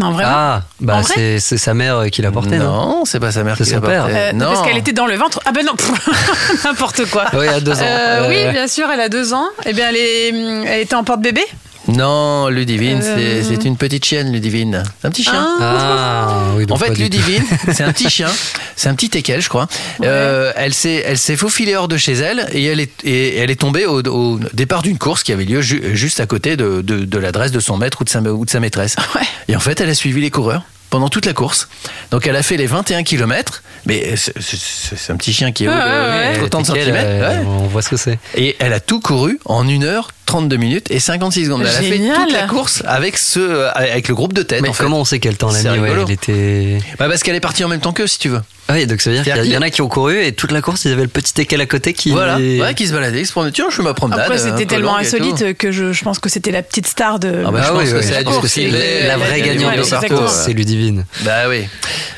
Non, 0.00 0.10
vraiment 0.10 0.28
Ah, 0.32 0.62
bah 0.80 1.02
c'est 1.04 1.38
sa 1.38 1.72
mère 1.72 1.98
euh, 1.98 2.08
qui 2.08 2.20
l'a 2.20 2.32
porté, 2.32 2.58
non, 2.58 2.64
Non, 2.64 3.04
c'est 3.04 3.20
pas 3.20 3.30
sa 3.30 3.44
mère 3.44 3.54
C'est 3.56 3.64
qui 3.64 3.70
l'a 3.74 3.80
portée. 3.80 3.96
Euh, 4.12 4.32
non. 4.32 4.46
Parce 4.46 4.62
qu'elle 4.66 4.76
était 4.76 4.92
dans 4.92 5.06
le 5.06 5.14
ventre. 5.14 5.38
Ah 5.46 5.52
ben 5.52 5.64
non, 5.64 5.72
n'importe 6.64 7.04
quoi. 7.10 7.26
Oui, 7.34 7.46
à 7.46 7.60
deux 7.60 7.72
ans. 7.72 7.84
Euh, 7.84 8.24
Euh, 8.24 8.28
oui, 8.28 8.52
bien 8.52 8.66
sûr, 8.66 8.86
elle 8.92 9.00
a 9.00 9.08
deux 9.08 9.32
ans. 9.34 9.46
Eh 9.66 9.72
bien, 9.72 9.90
elle, 9.90 9.96
est, 9.96 10.28
elle 10.66 10.80
était 10.80 10.96
en 10.96 11.04
porte-bébé? 11.04 11.42
Non, 11.88 12.48
Ludivine, 12.48 13.00
Euh. 13.02 13.42
c'est- 13.46 13.64
une 13.64 13.76
petite 13.76 14.04
chienne, 14.04 14.32
Ludivine. 14.32 14.82
C'est 15.00 15.06
un 15.06 15.10
petit 15.10 15.24
chien. 15.24 15.46
Ah, 15.60 16.44
oui, 16.56 16.66
donc 16.66 16.76
En 16.76 16.80
fait. 16.80 16.94
Ludivine, 16.96 17.42
c'est 17.72 17.82
un 17.82 17.92
petit 17.92 18.08
chien, 18.10 18.28
c'est 18.76 18.88
un 18.88 18.94
petit 18.94 19.10
teckel, 19.10 19.40
je 19.42 19.48
crois. 19.48 19.66
Euh, 20.02 20.52
elle 20.56 20.72
s'est, 20.74 21.36
faufilée 21.36 21.76
hors 21.76 21.88
de 21.88 21.96
chez 21.96 22.12
elle 22.14 22.46
et 22.52 22.64
elle 22.64 22.80
est, 22.80 22.92
et 23.04 23.36
elle 23.36 23.50
est 23.50 23.60
tombée 23.60 23.86
au, 23.86 24.00
au 24.02 24.40
départ 24.52 24.82
d'une 24.82 24.98
course 24.98 25.22
qui 25.22 25.32
avait 25.32 25.44
lieu 25.44 25.60
ju- 25.60 25.94
juste 25.96 26.20
à 26.20 26.26
côté 26.26 26.56
de, 26.56 26.80
de, 26.82 27.04
de 27.04 27.18
l'adresse 27.18 27.52
de 27.52 27.60
son 27.60 27.76
maître 27.76 27.98
ou 28.00 28.04
de 28.04 28.08
sa, 28.10 28.20
ou 28.20 28.44
de 28.44 28.50
sa 28.50 28.60
maîtresse. 28.60 28.96
Ouais. 29.14 29.22
Et 29.48 29.56
en 29.56 29.60
fait, 29.60 29.80
elle 29.80 29.90
a 29.90 29.94
suivi 29.94 30.20
les 30.20 30.30
coureurs 30.30 30.62
pendant 30.90 31.08
toute 31.08 31.26
la 31.26 31.32
course. 31.32 31.68
Donc, 32.12 32.26
elle 32.26 32.36
a 32.36 32.42
fait 32.42 32.56
les 32.56 32.66
21 32.66 33.02
km, 33.02 33.62
mais 33.86 34.14
c'est, 34.16 35.10
un 35.12 35.16
petit 35.16 35.32
chien 35.32 35.50
qui 35.52 35.64
est 35.64 35.68
haut 35.68 35.72
Ouais, 35.72 35.76
de 35.76 35.82
ouais, 35.82 35.90
ouais. 35.90 36.48
euh, 36.96 37.40
ouais. 37.40 37.46
On 37.46 37.66
voit 37.66 37.82
ce 37.82 37.88
que 37.90 37.96
c'est. 37.96 38.18
Et 38.36 38.54
elle 38.60 38.72
a 38.72 38.80
tout 38.80 39.00
couru 39.00 39.38
en 39.44 39.66
1 39.68 39.82
heure 39.82 40.10
32 40.26 40.56
minutes 40.56 40.90
et 40.90 41.00
56 41.00 41.44
secondes. 41.44 41.62
Elle 41.62 41.68
a 41.68 41.70
fait 41.70 41.98
toute 41.98 42.32
la 42.32 42.46
course 42.46 42.82
avec 42.86 43.18
ce, 43.18 43.70
avec 43.76 44.08
le 44.08 44.14
groupe 44.14 44.32
de 44.32 44.42
tête. 44.42 44.62
Mais 44.62 44.68
en 44.68 44.72
fait. 44.72 44.82
comment 44.82 45.00
on 45.00 45.04
sait 45.04 45.18
quel 45.18 45.36
temps 45.36 45.50
elle 45.54 45.66
a 45.66 45.72
mis 45.72 45.78
ouais, 45.78 45.88
rigolo. 45.88 46.06
Elle 46.06 46.12
était. 46.14 46.78
Bah 46.98 47.08
parce 47.08 47.22
qu'elle 47.22 47.36
est 47.36 47.40
partie 47.40 47.64
en 47.64 47.68
même 47.68 47.80
temps 47.80 47.92
qu'eux, 47.92 48.06
si 48.06 48.18
tu 48.18 48.28
veux. 48.28 48.40
Ah 48.66 48.72
oui, 48.74 48.86
donc 48.86 49.02
ça 49.02 49.10
veut 49.10 49.20
dire 49.20 49.34
qu'il 49.34 49.52
y, 49.52 49.56
en 49.58 49.62
a 49.62 49.68
qui 49.68 49.82
ont 49.82 49.88
couru 49.88 50.24
et 50.24 50.32
toute 50.32 50.50
la 50.50 50.62
course, 50.62 50.86
ils 50.86 50.92
avaient 50.92 51.02
le 51.02 51.08
petit 51.08 51.38
équel 51.38 51.60
à 51.60 51.66
côté 51.66 51.92
qui. 51.92 52.12
Voilà, 52.12 52.38
ouais, 52.38 52.74
qui 52.74 52.86
se 52.86 52.92
baladait, 52.92 53.20
qui 53.20 53.26
se 53.26 53.32
promenait. 53.32 53.52
Tiens, 53.52 53.66
je 53.68 53.76
fais 53.76 53.82
ma 53.82 53.92
promenade. 53.92 54.22
Après, 54.22 54.40
un 54.40 54.50
c'était 54.50 54.66
tellement 54.66 54.96
insolite 54.96 55.54
que 55.58 55.70
je, 55.70 55.92
je 55.92 56.04
pense 56.04 56.18
que 56.18 56.30
c'était 56.30 56.50
la 56.50 56.62
petite 56.62 56.86
star 56.86 57.18
de. 57.18 57.44
Ah 57.46 57.50
bah, 57.50 57.60
Ah 57.62 57.74
oui, 57.74 57.84
oui, 57.84 58.00
c'est 58.02 58.68
je 58.68 58.72
la 58.72 59.08
la, 59.08 59.16
vraie 59.18 59.42
gagnante 59.42 59.74
de 59.74 59.80
exactement. 59.80 60.28
c'est 60.28 60.54
Ludivine. 60.54 61.04
Bah 61.22 61.48
oui. 61.48 61.64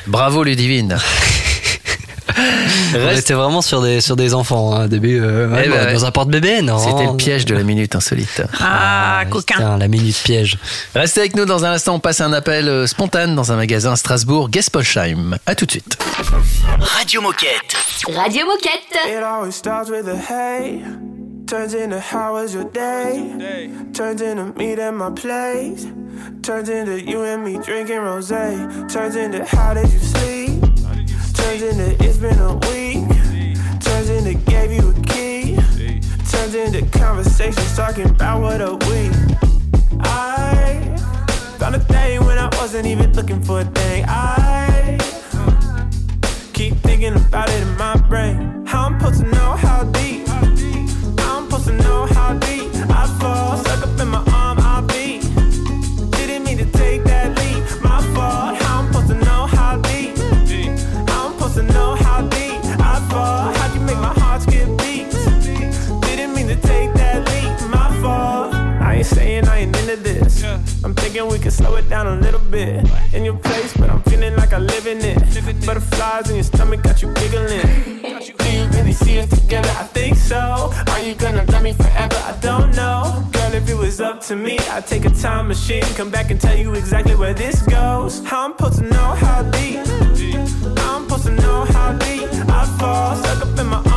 Bravo 0.07 0.43
Ludivine. 0.43 0.97
On 2.95 3.05
Reste- 3.05 3.19
était 3.21 3.33
vraiment 3.33 3.61
sur 3.61 3.81
des, 3.81 4.01
sur 4.01 4.15
des 4.15 4.33
enfants 4.33 4.73
hein, 4.73 4.85
au 4.85 4.87
début. 4.87 5.19
euh, 5.21 5.47
ouais, 5.49 5.63
Eh 5.65 5.69
bah, 5.69 5.85
ben, 5.85 5.93
dans 5.93 6.05
un 6.05 6.11
porte-bébé, 6.11 6.61
non 6.61 6.77
C'était 6.77 7.05
le 7.05 7.15
piège 7.15 7.45
de 7.45 7.55
la 7.55 7.63
minute 7.63 7.95
insolite. 7.95 8.41
Ah, 8.59 9.23
coquin. 9.29 9.55
Putain, 9.55 9.77
la 9.77 9.87
minute 9.87 10.17
piège. 10.23 10.57
Restez 10.95 11.21
avec 11.21 11.35
nous 11.35 11.45
dans 11.45 11.65
un 11.65 11.71
instant. 11.71 11.95
On 11.95 11.99
passe 11.99 12.21
un 12.21 12.33
appel 12.33 12.67
euh, 12.67 12.87
spontané 12.87 13.33
dans 13.35 13.51
un 13.51 13.55
magasin 13.55 13.93
à 13.93 13.95
Strasbourg, 13.95 14.49
Gespolsheim. 14.51 15.37
À 15.45 15.55
tout 15.55 15.65
de 15.65 15.71
suite. 15.71 15.97
Radio 16.79 17.21
Moquette. 17.21 17.75
Radio 18.15 18.45
Moquette. 18.45 19.07
It 19.07 19.23
always 19.23 19.53
starts 19.55 19.89
with 19.89 20.07
a 20.07 20.15
hey. 20.17 20.81
Turns 21.47 21.73
into 21.73 21.97
how 21.97 22.33
was 22.33 22.53
your 22.53 22.65
day? 22.73 23.23
Turns 23.93 24.21
into 24.21 24.53
meet 24.57 24.79
at 24.79 24.91
my 24.93 25.09
place. 25.11 25.87
Turns 26.43 26.67
into 26.69 26.99
you 26.99 27.23
and 27.23 27.37
me 27.43 27.57
drinking 27.65 27.99
rose. 27.99 28.29
Turns 28.91 29.15
into 29.15 29.45
how 29.45 29.73
did 29.73 29.89
you 29.93 29.99
sleep? 29.99 30.66
Turns 31.37 31.61
into 31.61 32.03
it's 32.03 32.17
been 32.17 32.39
a 32.39 32.53
week. 32.67 33.07
Turns 33.79 34.09
into 34.09 34.33
gave 34.49 34.71
you 34.71 34.89
a 34.89 34.93
key. 35.01 35.55
Turns 36.31 36.55
into 36.55 36.81
conversations 36.97 37.75
talking 37.75 38.09
about 38.09 38.41
what 38.41 38.61
a 38.61 38.73
week. 38.89 39.11
I 40.01 40.95
found 41.59 41.75
a 41.75 41.79
thing 41.79 42.25
when 42.25 42.37
I 42.37 42.49
wasn't 42.57 42.87
even 42.87 43.13
looking 43.13 43.41
for 43.41 43.61
a 43.61 43.65
thing. 43.65 44.05
I 44.07 44.97
keep 46.53 46.75
thinking 46.77 47.13
about 47.13 47.49
it 47.49 47.61
in 47.61 47.77
my 47.77 47.95
brain. 48.09 48.65
How 48.65 48.87
I'm 48.87 48.99
supposed 48.99 49.21
to 49.21 49.27
know 49.29 49.51
how 49.55 49.83
deep? 49.83 50.27
I'm 50.29 51.45
supposed 51.45 51.67
to 51.67 51.73
know 51.73 52.07
how 52.07 52.33
deep 52.39 52.71
I 52.89 53.05
fall. 53.19 53.57
Stuck 53.57 53.96
ain't 68.97 69.05
saying 69.05 69.47
I 69.47 69.59
ain't 69.59 69.77
into 69.77 69.95
this. 69.97 70.43
I'm 70.83 70.95
thinking 70.95 71.27
we 71.27 71.39
could 71.39 71.53
slow 71.53 71.75
it 71.75 71.87
down 71.89 72.07
a 72.07 72.15
little 72.19 72.39
bit. 72.39 72.85
In 73.13 73.23
your 73.23 73.37
place, 73.37 73.75
but 73.77 73.89
I'm 73.89 74.01
feeling 74.03 74.35
like 74.35 74.53
I 74.53 74.59
live 74.59 74.87
in 74.87 74.99
it. 75.01 75.17
Butterflies 75.65 76.29
in 76.29 76.35
your 76.35 76.43
stomach 76.43 76.81
got 76.83 77.01
you 77.01 77.13
giggling. 77.13 78.01
Do 78.37 78.49
you 78.51 78.65
really 78.69 78.93
see 78.93 79.19
us 79.19 79.29
together? 79.29 79.69
I 79.77 79.83
think 79.83 80.15
so. 80.17 80.71
Are 80.91 80.99
you 80.99 81.13
gonna 81.15 81.43
love 81.51 81.63
me 81.63 81.73
forever? 81.73 82.15
I 82.15 82.35
don't 82.41 82.75
know. 82.75 83.27
Girl, 83.31 83.53
if 83.53 83.69
it 83.69 83.75
was 83.75 84.01
up 84.01 84.21
to 84.23 84.35
me, 84.35 84.57
I'd 84.71 84.87
take 84.87 85.05
a 85.05 85.09
time 85.09 85.47
machine, 85.47 85.83
come 85.95 86.09
back 86.09 86.31
and 86.31 86.39
tell 86.41 86.57
you 86.57 86.73
exactly 86.73 87.15
where 87.15 87.33
this 87.33 87.61
goes. 87.63 88.25
How 88.25 88.45
I'm 88.45 88.57
supposed 88.57 88.79
to 88.79 88.85
know 88.85 89.09
how 89.25 89.43
deep. 89.43 89.79
I'm 90.87 91.03
supposed 91.03 91.25
to 91.25 91.31
know 91.31 91.65
how 91.65 91.93
deep 91.93 92.29
I 92.49 92.65
fall. 92.79 93.15
Stuck 93.17 93.45
up 93.45 93.59
in 93.59 93.67
my 93.67 93.77
arm, 93.77 93.96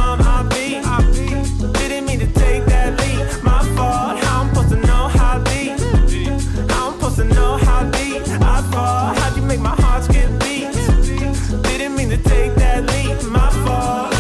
make 9.61 9.77
my 9.77 9.83
heart 9.83 10.05
skip 10.05 10.31
beats? 10.41 11.53
Didn't 11.63 11.97
mean 11.97 12.11
to 12.11 12.17
take 12.17 12.55
that 12.57 12.85
leap. 12.85 13.23
My 13.31 13.51
fault. 13.65 14.13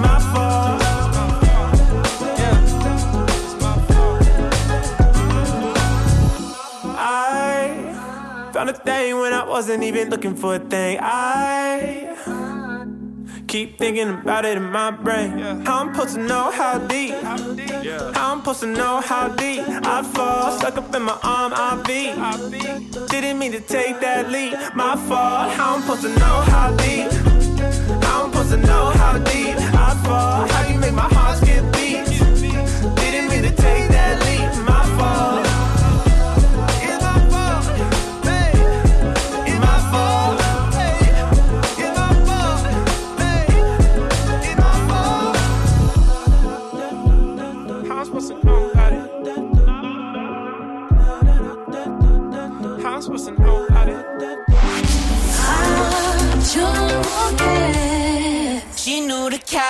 My 0.00 0.18
fault. 0.32 0.82
I 6.96 8.50
found 8.52 8.70
a 8.70 8.72
thing 8.72 9.18
when 9.18 9.32
I 9.32 9.44
wasn't 9.44 9.82
even 9.82 10.10
looking 10.10 10.34
for 10.34 10.56
a 10.56 10.58
thing. 10.58 10.98
I 11.00 11.63
keep 13.54 13.78
thinking 13.78 14.08
about 14.08 14.44
it 14.44 14.56
in 14.56 14.68
my 14.68 14.90
brain. 14.90 15.38
How 15.64 15.82
I'm 15.82 15.94
supposed 15.94 16.16
to 16.16 16.20
know 16.20 16.50
how 16.50 16.76
deep? 16.88 17.14
How 17.22 18.32
I'm 18.32 18.40
supposed 18.40 18.60
to 18.62 18.66
know 18.66 19.00
how 19.00 19.28
deep 19.28 19.62
I 19.68 20.02
fall? 20.02 20.50
Stuck 20.58 20.76
up 20.76 20.92
in 20.92 21.02
my 21.02 21.16
arm, 21.22 21.52
I 21.54 21.80
beat. 21.86 22.14
Didn't 23.10 23.38
mean 23.38 23.52
to 23.52 23.60
take 23.60 24.00
that 24.00 24.28
leap. 24.32 24.54
My 24.74 24.96
fault. 25.06 25.52
How 25.52 25.76
I'm 25.76 25.82
supposed 25.82 26.02
to 26.02 26.08
know 26.08 26.36
how 26.52 26.74
deep? 26.78 27.12
How 28.02 28.24
I'm 28.24 28.32
supposed 28.32 28.50
to 28.50 28.56
know 28.56 28.86
how 29.00 29.18
deep 29.18 29.56
I 29.86 30.02
fall? 30.04 30.48
How 30.48 30.68
you 30.68 30.76
make 30.80 30.94
my 30.94 31.08
heart 31.14 31.38
skip 31.38 31.64
beats? 31.74 32.10
Didn't 33.02 33.28
mean 33.30 33.44
to 33.44 33.54
take 33.54 33.93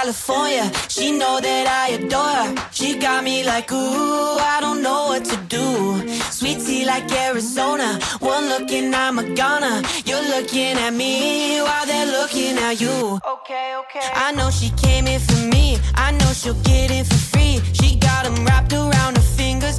California, 0.05 0.71
she 0.91 1.13
know 1.13 1.41
that 1.41 1.67
I 1.67 1.95
adore 1.97 2.37
her. 2.45 2.69
She 2.73 2.99
got 2.99 3.25
me 3.25 3.43
like, 3.43 3.73
ooh, 3.73 4.37
I 4.39 4.59
don't 4.61 4.83
know 4.83 5.07
what 5.07 5.25
to 5.25 5.37
do. 5.49 5.67
Sweet 6.31 6.59
tea 6.61 6.85
like 6.85 7.11
Arizona, 7.11 7.99
one 8.19 8.51
look 8.51 8.71
and 8.71 8.95
I'm 8.95 9.19
a 9.19 9.25
goner. 9.35 9.81
You're 10.05 10.29
looking 10.29 10.77
at 10.77 10.93
me 10.93 11.63
while 11.63 11.87
they're 11.87 12.13
looking 12.21 12.59
at 12.59 12.83
you. 12.83 13.19
Okay, 13.35 13.77
okay. 13.81 14.07
I 14.13 14.33
know 14.33 14.51
she 14.51 14.69
came 14.77 15.07
in 15.07 15.21
for 15.21 15.41
me, 15.47 15.79
I 15.95 16.11
know 16.11 16.31
she'll 16.35 16.63
get 16.65 16.91
in 16.91 17.07
for 17.07 17.21
free. 17.33 17.63
She 17.73 17.97
got 17.97 18.27
'em 18.27 18.45
wrapped 18.45 18.75
around 18.75 19.17
her 19.17 19.29
fingers, 19.39 19.79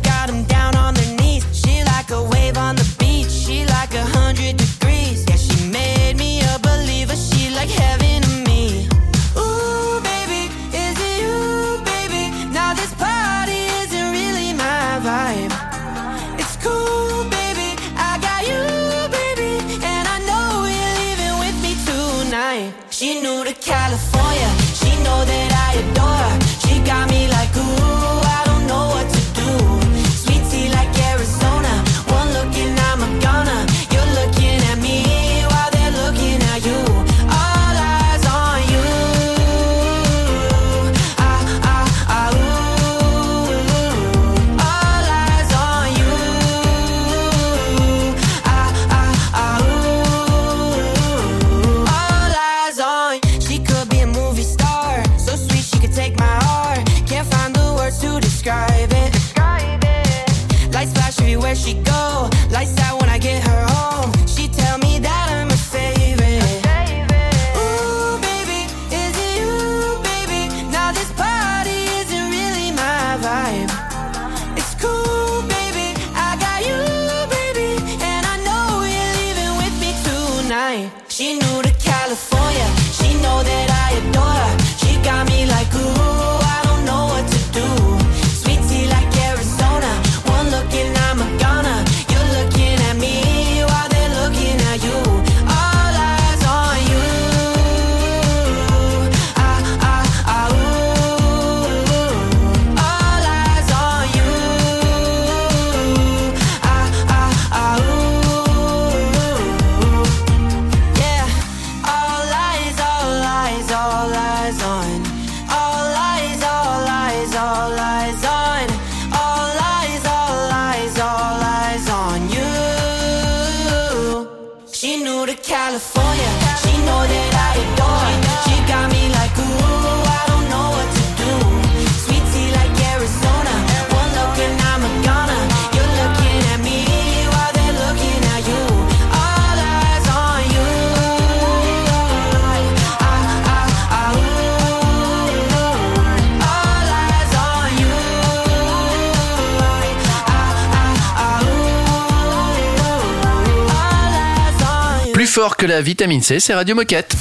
que 155.65 155.71
la 155.71 155.81
vitamine 155.81 156.21
C, 156.21 156.39
c'est 156.39 156.53
Radio 156.53 156.75
Moquette. 156.75 157.15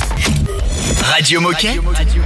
Radio 1.03 1.41
Moquette 1.41 1.81
Radio 1.81 1.83
Moquette. 1.83 2.24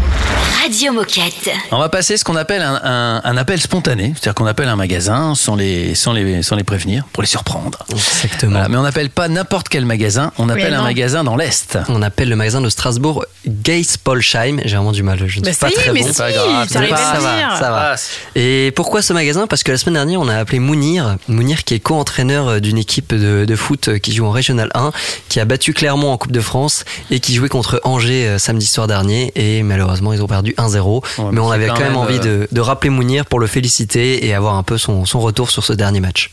On 1.72 1.78
va 1.78 1.88
passer 1.88 2.16
ce 2.16 2.24
qu'on 2.24 2.36
appelle 2.36 2.62
un, 2.62 2.80
un- 2.84 3.20
un 3.24 3.36
appel 3.36 3.60
spontané, 3.60 4.12
c'est-à-dire 4.14 4.34
qu'on 4.34 4.46
appelle 4.46 4.68
un 4.68 4.76
magasin 4.76 5.34
sans 5.34 5.56
les, 5.56 5.94
sans 5.94 6.12
les, 6.12 6.42
sans 6.42 6.56
les 6.56 6.64
prévenir, 6.64 7.04
pour 7.12 7.22
les 7.22 7.26
surprendre. 7.28 7.78
Exactement. 7.90 8.52
Voilà, 8.52 8.68
mais 8.68 8.76
on 8.76 8.82
n'appelle 8.82 9.10
pas 9.10 9.28
n'importe 9.28 9.68
quel 9.68 9.84
magasin, 9.86 10.32
on 10.38 10.48
appelle 10.48 10.74
un 10.74 10.82
magasin 10.82 11.24
dans 11.24 11.36
l'Est. 11.36 11.78
On 11.88 12.02
appelle 12.02 12.28
le 12.28 12.36
magasin 12.36 12.60
de 12.60 12.68
Strasbourg 12.68 13.24
Geispolsheim. 13.46 14.60
J'ai 14.64 14.76
vraiment 14.76 14.92
du 14.92 15.02
mal, 15.02 15.18
je 15.26 15.38
ne 15.40 15.44
Bah 15.44 15.52
suis 15.52 15.60
pas 15.60 15.68
ça 15.68 15.72
y 15.72 15.74
très 15.76 15.92
mais 15.92 16.00
bon. 16.02 16.08
si, 16.08 16.14
pas 16.14 16.32
grave, 16.32 16.68
ça 16.68 16.80
dire. 16.80 16.96
va, 16.96 17.56
ça 17.58 17.70
va. 17.70 17.92
Ah, 17.94 17.96
Et 18.34 18.72
pourquoi 18.74 19.00
ce 19.02 19.12
magasin? 19.12 19.46
Parce 19.46 19.62
que 19.62 19.72
la 19.72 19.78
semaine 19.78 19.94
dernière, 19.94 20.20
on 20.20 20.28
a 20.28 20.36
appelé 20.36 20.58
Mounir, 20.58 21.16
Mounir 21.28 21.64
qui 21.64 21.74
est 21.74 21.80
co-entraîneur 21.80 22.48
euh, 22.48 22.60
d'une 22.60 22.78
équipe 22.78 23.14
de, 23.14 23.44
de 23.46 23.56
foot 23.56 23.88
euh, 23.88 23.98
qui 23.98 24.12
joue 24.12 24.26
en 24.26 24.30
Régional 24.30 24.70
1, 24.74 24.92
qui 25.28 25.40
a 25.40 25.44
battu 25.44 25.72
Clermont 25.72 26.12
en 26.12 26.18
Coupe 26.18 26.32
de 26.32 26.40
France 26.40 26.84
et 27.10 27.20
qui 27.20 27.34
jouait 27.34 27.48
contre 27.48 27.80
Angers 27.84 28.26
euh, 28.26 28.38
samedi 28.38 28.66
soir 28.66 28.86
dernier. 28.86 29.32
Et 29.34 29.62
malheureusement, 29.62 30.12
ils 30.12 30.17
ont 30.22 30.26
perdu 30.26 30.52
perdu 30.54 30.78
1-0. 30.78 31.04
mais 31.18 31.24
mais 31.32 31.40
on 31.40 31.48
c'est 31.48 31.54
avait 31.54 31.66
quand 31.68 31.78
même 31.80 31.88
même, 31.88 31.96
envie 31.96 32.18
euh, 32.18 32.46
de, 32.46 32.48
de 32.50 32.60
rappeler 32.60 32.90
Mounir 32.90 33.26
pour 33.26 33.40
le 33.40 33.46
féliciter 33.46 34.26
et 34.26 34.34
avoir 34.34 34.54
un 34.54 34.62
peu 34.62 34.78
son, 34.78 35.04
son 35.04 35.20
retour 35.20 35.50
sur 35.50 35.64
ce 35.64 35.72
dernier 35.72 36.00
match. 36.00 36.30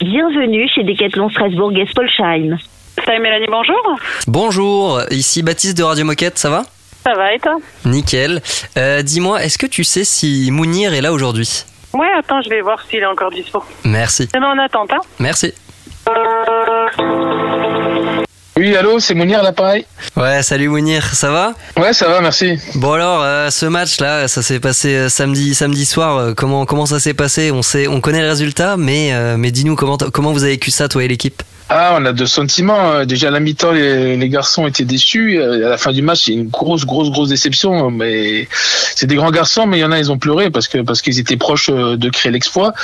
Bienvenue 0.00 0.68
chez 0.74 0.82
Decathlon 0.82 1.28
Strasbourg 1.30 1.72
Gespolsheim. 1.74 2.56
Salut 3.04 3.20
Mélanie, 3.20 3.46
bonjour. 3.50 3.96
Bonjour, 4.26 5.00
ici 5.10 5.42
Baptiste 5.42 5.76
de 5.78 5.82
Radio 5.82 6.04
Moquette, 6.04 6.38
ça 6.38 6.50
va? 6.50 6.62
Ça 7.04 7.14
va 7.14 7.32
et 7.34 7.38
toi? 7.38 7.56
Nickel. 7.84 8.40
Euh, 8.76 9.02
Dis-moi, 9.02 9.42
est-ce 9.42 9.58
que 9.58 9.66
tu 9.66 9.84
sais 9.84 10.04
si 10.04 10.50
Mounir 10.50 10.92
est 10.94 11.00
là 11.00 11.12
aujourd'hui? 11.12 11.64
Ouais, 11.94 12.08
attends, 12.18 12.40
je 12.42 12.48
vais 12.50 12.60
voir 12.60 12.80
s'il 12.88 13.00
est 13.00 13.06
encore 13.06 13.30
dispo. 13.30 13.62
Merci. 13.84 14.28
Ben, 14.32 14.42
on 14.44 14.58
attend, 14.58 14.86
hein? 14.90 15.00
Merci. 15.18 15.52
Oui, 18.56 18.76
allô, 18.76 18.98
c'est 18.98 19.14
Mounir 19.14 19.42
l'appareil 19.42 19.86
Ouais, 20.16 20.42
salut 20.42 20.68
Mounir, 20.68 21.04
ça 21.14 21.30
va? 21.30 21.54
Ouais, 21.76 21.92
ça 21.92 22.08
va, 22.08 22.20
merci. 22.20 22.58
Bon 22.74 22.92
alors, 22.92 23.22
euh, 23.22 23.48
ce 23.48 23.64
match-là, 23.64 24.28
ça 24.28 24.42
s'est 24.42 24.60
passé 24.60 24.94
euh, 24.94 25.08
samedi, 25.08 25.54
samedi 25.54 25.86
soir. 25.86 26.18
euh, 26.18 26.34
comment, 26.34 26.66
comment 26.66 26.84
ça 26.84 27.00
s'est 27.00 27.14
passé? 27.14 27.52
On 27.52 27.62
sait, 27.62 27.86
on 27.86 28.00
connaît 28.00 28.20
le 28.22 28.28
résultat, 28.28 28.76
mais, 28.76 29.12
mais 29.38 29.50
dis-nous 29.50 29.76
comment, 29.76 29.96
comment 29.96 30.32
vous 30.32 30.42
avez 30.42 30.52
vécu 30.54 30.70
ça, 30.70 30.88
toi 30.88 31.04
et 31.04 31.08
l'équipe? 31.08 31.42
Ah, 31.72 31.96
on 31.98 32.04
a 32.04 32.12
deux 32.12 32.26
sentiments. 32.26 32.90
Euh, 32.90 33.04
Déjà 33.04 33.28
à 33.28 33.30
la 33.30 33.38
mi-temps, 33.40 33.70
les, 33.70 34.16
les 34.16 34.28
garçons 34.28 34.66
étaient 34.66 34.84
déçus. 34.84 35.40
À 35.40 35.46
la 35.56 35.78
fin 35.78 35.92
du 35.92 36.02
match, 36.02 36.24
c'est 36.24 36.32
une 36.32 36.48
grosse, 36.48 36.84
grosse, 36.84 37.10
grosse 37.10 37.28
déception. 37.28 37.90
Mais 37.92 38.48
c'est 38.96 39.06
des 39.06 39.14
grands 39.14 39.30
garçons, 39.30 39.66
mais 39.66 39.78
il 39.78 39.80
y 39.80 39.84
en 39.84 39.92
a, 39.92 39.98
ils 39.98 40.10
ont 40.10 40.18
pleuré 40.18 40.50
parce 40.50 40.66
que 40.66 40.78
parce 40.78 41.00
qu'ils 41.00 41.20
étaient 41.20 41.36
proches 41.36 41.70
de 41.70 42.10
créer 42.10 42.32
l'exploit. 42.32 42.74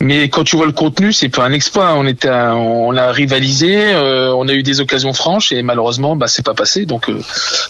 Mais 0.00 0.28
quand 0.28 0.44
tu 0.44 0.56
vois 0.56 0.66
le 0.66 0.72
contenu, 0.72 1.12
c'est 1.12 1.28
pas 1.28 1.44
un 1.44 1.52
exploit. 1.52 1.94
On 1.94 2.06
était, 2.06 2.30
on 2.30 2.96
a 2.96 3.10
rivalisé, 3.10 3.94
euh, 3.94 4.32
on 4.34 4.46
a 4.48 4.52
eu 4.52 4.62
des 4.62 4.80
occasions 4.80 5.12
franches 5.12 5.50
et 5.50 5.62
malheureusement, 5.62 6.14
bah 6.14 6.28
c'est 6.28 6.44
pas 6.44 6.54
passé. 6.54 6.86
Donc, 6.86 7.08
euh, 7.08 7.20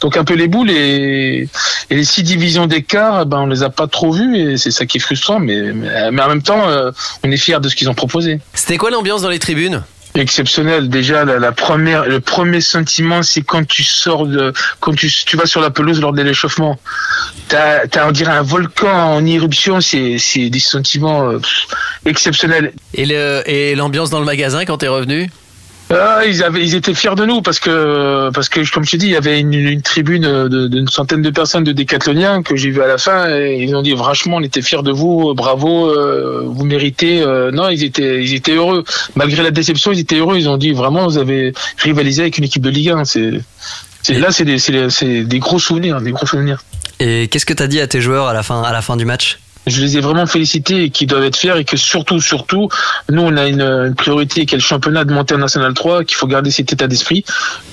donc 0.03 0.17
un 0.17 0.25
peu 0.25 0.35
les 0.35 0.49
boules 0.49 0.71
et, 0.71 1.49
les 1.91 2.05
six 2.05 2.23
divisions 2.23 2.67
d'écart, 2.67 3.25
ben 3.25 3.41
on 3.41 3.47
les 3.47 3.63
a 3.63 3.71
pas 3.71 3.87
trop 3.87 4.13
vues 4.13 4.37
et 4.37 4.57
c'est 4.59 4.71
ça 4.71 4.85
qui 4.85 4.99
est 4.99 5.01
frustrant. 5.01 5.41
Mais 5.41 5.73
mais, 5.73 6.23
en 6.23 6.29
même 6.29 6.43
temps, 6.43 6.69
euh, 6.69 6.91
on 7.25 7.31
est 7.31 7.37
fiers 7.37 7.61
de 7.61 7.69
ce 7.69 7.77
qu'ils 7.77 7.89
ont 7.89 7.95
proposé. 7.95 8.41
C'était 8.53 8.77
quoi 8.77 8.91
l'ambiance 8.91 9.23
dans 9.23 9.31
les 9.31 9.39
tribunes? 9.39 9.83
Exceptionnel. 10.19 10.89
Déjà, 10.89 11.25
la, 11.25 11.53
première, 11.53 12.05
le 12.07 12.19
premier 12.19 12.61
sentiment, 12.61 13.23
c'est 13.23 13.43
quand 13.43 13.65
tu 13.67 13.85
sors 13.85 14.27
de, 14.27 14.53
quand 14.81 14.93
tu, 14.93 15.09
tu 15.11 15.37
vas 15.37 15.47
sur 15.47 15.61
la 15.61 15.71
pelouse 15.71 16.01
lors 16.01 16.13
de 16.13 16.23
l'échauffement. 16.23 16.77
T'as, 17.49 17.87
t'as, 17.87 18.09
on 18.09 18.11
dirait 18.11 18.33
un 18.33 18.43
volcan 18.43 19.15
en 19.15 19.25
éruption. 19.25 19.81
C'est, 19.81 20.19
c'est 20.19 20.51
des 20.51 20.59
sentiments 20.59 21.31
euh, 21.31 21.39
exceptionnels. 22.05 22.73
Et 22.95 23.07
le- 23.07 23.43
et 23.47 23.77
l'ambiance 23.77 24.11
dans 24.11 24.19
le 24.19 24.27
magasin 24.27 24.65
quand 24.65 24.79
t'es 24.79 24.89
revenu? 24.89 25.31
Ah, 25.91 26.21
ils 26.27 26.75
étaient 26.75 26.93
fiers 26.93 27.15
de 27.15 27.25
nous 27.25 27.41
parce 27.41 27.59
que, 27.61 28.29
parce 28.35 28.51
que, 28.51 28.61
comme 28.71 28.85
je 28.85 28.91
te 28.91 28.97
dis, 28.99 29.07
il 29.07 29.13
y 29.13 29.17
avait 29.17 29.41
une, 29.41 29.55
une 29.55 29.81
tribune 29.81 30.49
d'une 30.69 30.87
centaine 30.89 31.23
de 31.23 31.31
personnes 31.31 31.65
de 31.65 31.73
décathloniens 31.73 32.43
que 32.43 32.57
j'ai 32.57 32.69
vu 32.71 32.83
à 32.83 32.87
la 32.87 32.99
fin 32.99 33.27
et 33.35 33.63
ils 33.63 33.75
ont 33.75 33.81
dit, 33.81 33.97
franchement, 33.97 34.37
on 34.37 34.43
était 34.43 34.61
fiers 34.61 34.83
de 34.83 34.91
vous, 34.93 35.33
bravo, 35.35 35.87
euh, 35.89 36.43
vous 36.45 36.65
méritez. 36.67 37.23
euh, 37.23 37.51
non, 37.53 37.71
ils 37.71 37.85
étaient, 37.85 38.23
ils 38.23 38.35
étaient 38.35 38.53
heureux. 38.55 38.85
Malgré 39.17 39.43
la 39.43 39.51
déception, 39.51 39.91
ils 39.93 40.01
étaient 40.01 40.17
heureux. 40.19 40.37
Ils 40.37 40.49
ont 40.51 40.59
dit, 40.59 40.73
vraiment, 40.73 41.07
vous 41.07 41.17
avez 41.17 41.55
rivalisé 41.79 42.21
avec 42.23 42.37
une 42.37 42.45
équipe 42.45 42.63
de 42.63 42.71
Ligue 42.71 42.91
1. 42.91 43.05
C'est, 43.07 43.31
là, 44.11 44.31
c'est 44.31 44.45
des, 44.45 45.25
des- 45.25 45.39
gros 45.39 45.59
souvenirs, 45.59 46.03
des 46.03 46.13
gros 46.13 46.27
souvenirs. 46.27 46.63
Et 47.01 47.29
qu'est-ce 47.29 47.47
que 47.47 47.55
t'as 47.55 47.67
dit 47.67 47.81
à 47.81 47.87
tes 47.87 48.01
joueurs 48.03 48.27
à 48.27 48.35
la 48.35 48.43
fin, 48.43 48.63
à 48.63 48.73
la 48.73 48.83
fin 48.83 48.97
du 48.99 49.05
match? 49.07 49.39
Je 49.69 49.81
les 49.81 49.97
ai 49.97 50.01
vraiment 50.01 50.27
félicités 50.27 50.85
et 50.85 50.91
qui 50.91 51.07
doivent 51.07 51.25
être 51.25 51.37
fiers 51.37 51.57
et 51.59 51.65
que 51.65 51.77
surtout, 51.77 52.21
surtout, 52.21 52.69
nous, 53.11 53.23
on 53.23 53.37
a 53.37 53.47
une, 53.47 53.63
une 53.63 53.95
priorité 53.95 54.47
qui 54.47 54.55
est 54.55 54.59
le 54.59 54.63
championnat 54.63 55.05
de 55.05 55.13
montée 55.13 55.35
en 55.35 55.39
National 55.39 55.75
3, 55.75 56.05
qu'il 56.05 56.17
faut 56.17 56.27
garder 56.27 56.51
cet 56.51 56.73
état 56.73 56.87
d'esprit. 56.87 57.25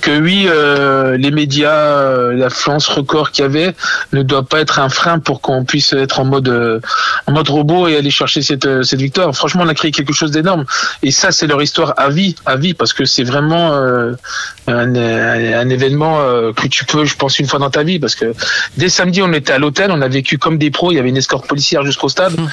Que 0.01 0.19
oui, 0.19 0.45
euh, 0.47 1.17
les 1.17 1.31
médias, 1.31 1.71
euh, 1.71 2.33
l'affluence 2.33 2.87
record 2.87 3.31
qu'il 3.31 3.43
y 3.43 3.45
avait 3.45 3.73
ne 4.13 4.23
doit 4.23 4.43
pas 4.43 4.59
être 4.59 4.79
un 4.79 4.89
frein 4.89 5.19
pour 5.19 5.41
qu'on 5.41 5.65
puisse 5.65 5.93
être 5.93 6.19
en 6.19 6.25
mode, 6.25 6.49
euh, 6.49 6.79
robot 7.27 7.87
et 7.87 7.97
aller 7.97 8.09
chercher 8.09 8.41
cette, 8.41 8.67
victoire. 8.93 9.35
Franchement, 9.35 9.63
on 9.65 9.67
a 9.67 9.73
créé 9.73 9.91
quelque 9.91 10.13
chose 10.13 10.31
d'énorme. 10.31 10.65
Et 11.03 11.11
ça, 11.11 11.31
c'est 11.31 11.47
leur 11.47 11.61
histoire 11.61 11.93
à 11.97 12.09
vie, 12.09 12.35
à 12.45 12.55
vie, 12.55 12.73
parce 12.73 12.93
que 12.93 13.05
c'est 13.05 13.23
vraiment 13.23 13.73
un, 13.73 14.15
un, 14.67 15.69
événement 15.69 16.17
que 16.53 16.67
tu 16.67 16.85
peux, 16.85 17.05
je 17.05 17.15
pense, 17.15 17.39
une 17.39 17.47
fois 17.47 17.59
dans 17.59 17.69
ta 17.69 17.83
vie, 17.83 17.99
parce 17.99 18.15
que 18.15 18.33
dès 18.77 18.89
samedi, 18.89 19.21
on 19.21 19.31
était 19.33 19.53
à 19.53 19.59
l'hôtel, 19.59 19.91
on 19.91 20.01
a 20.01 20.07
vécu 20.07 20.37
comme 20.37 20.57
des 20.57 20.71
pros, 20.71 20.91
il 20.91 20.95
y 20.95 20.99
avait 20.99 21.09
une 21.09 21.17
escorte 21.17 21.47
policière 21.47 21.83
jusqu'au 21.85 22.09
stade. 22.09 22.35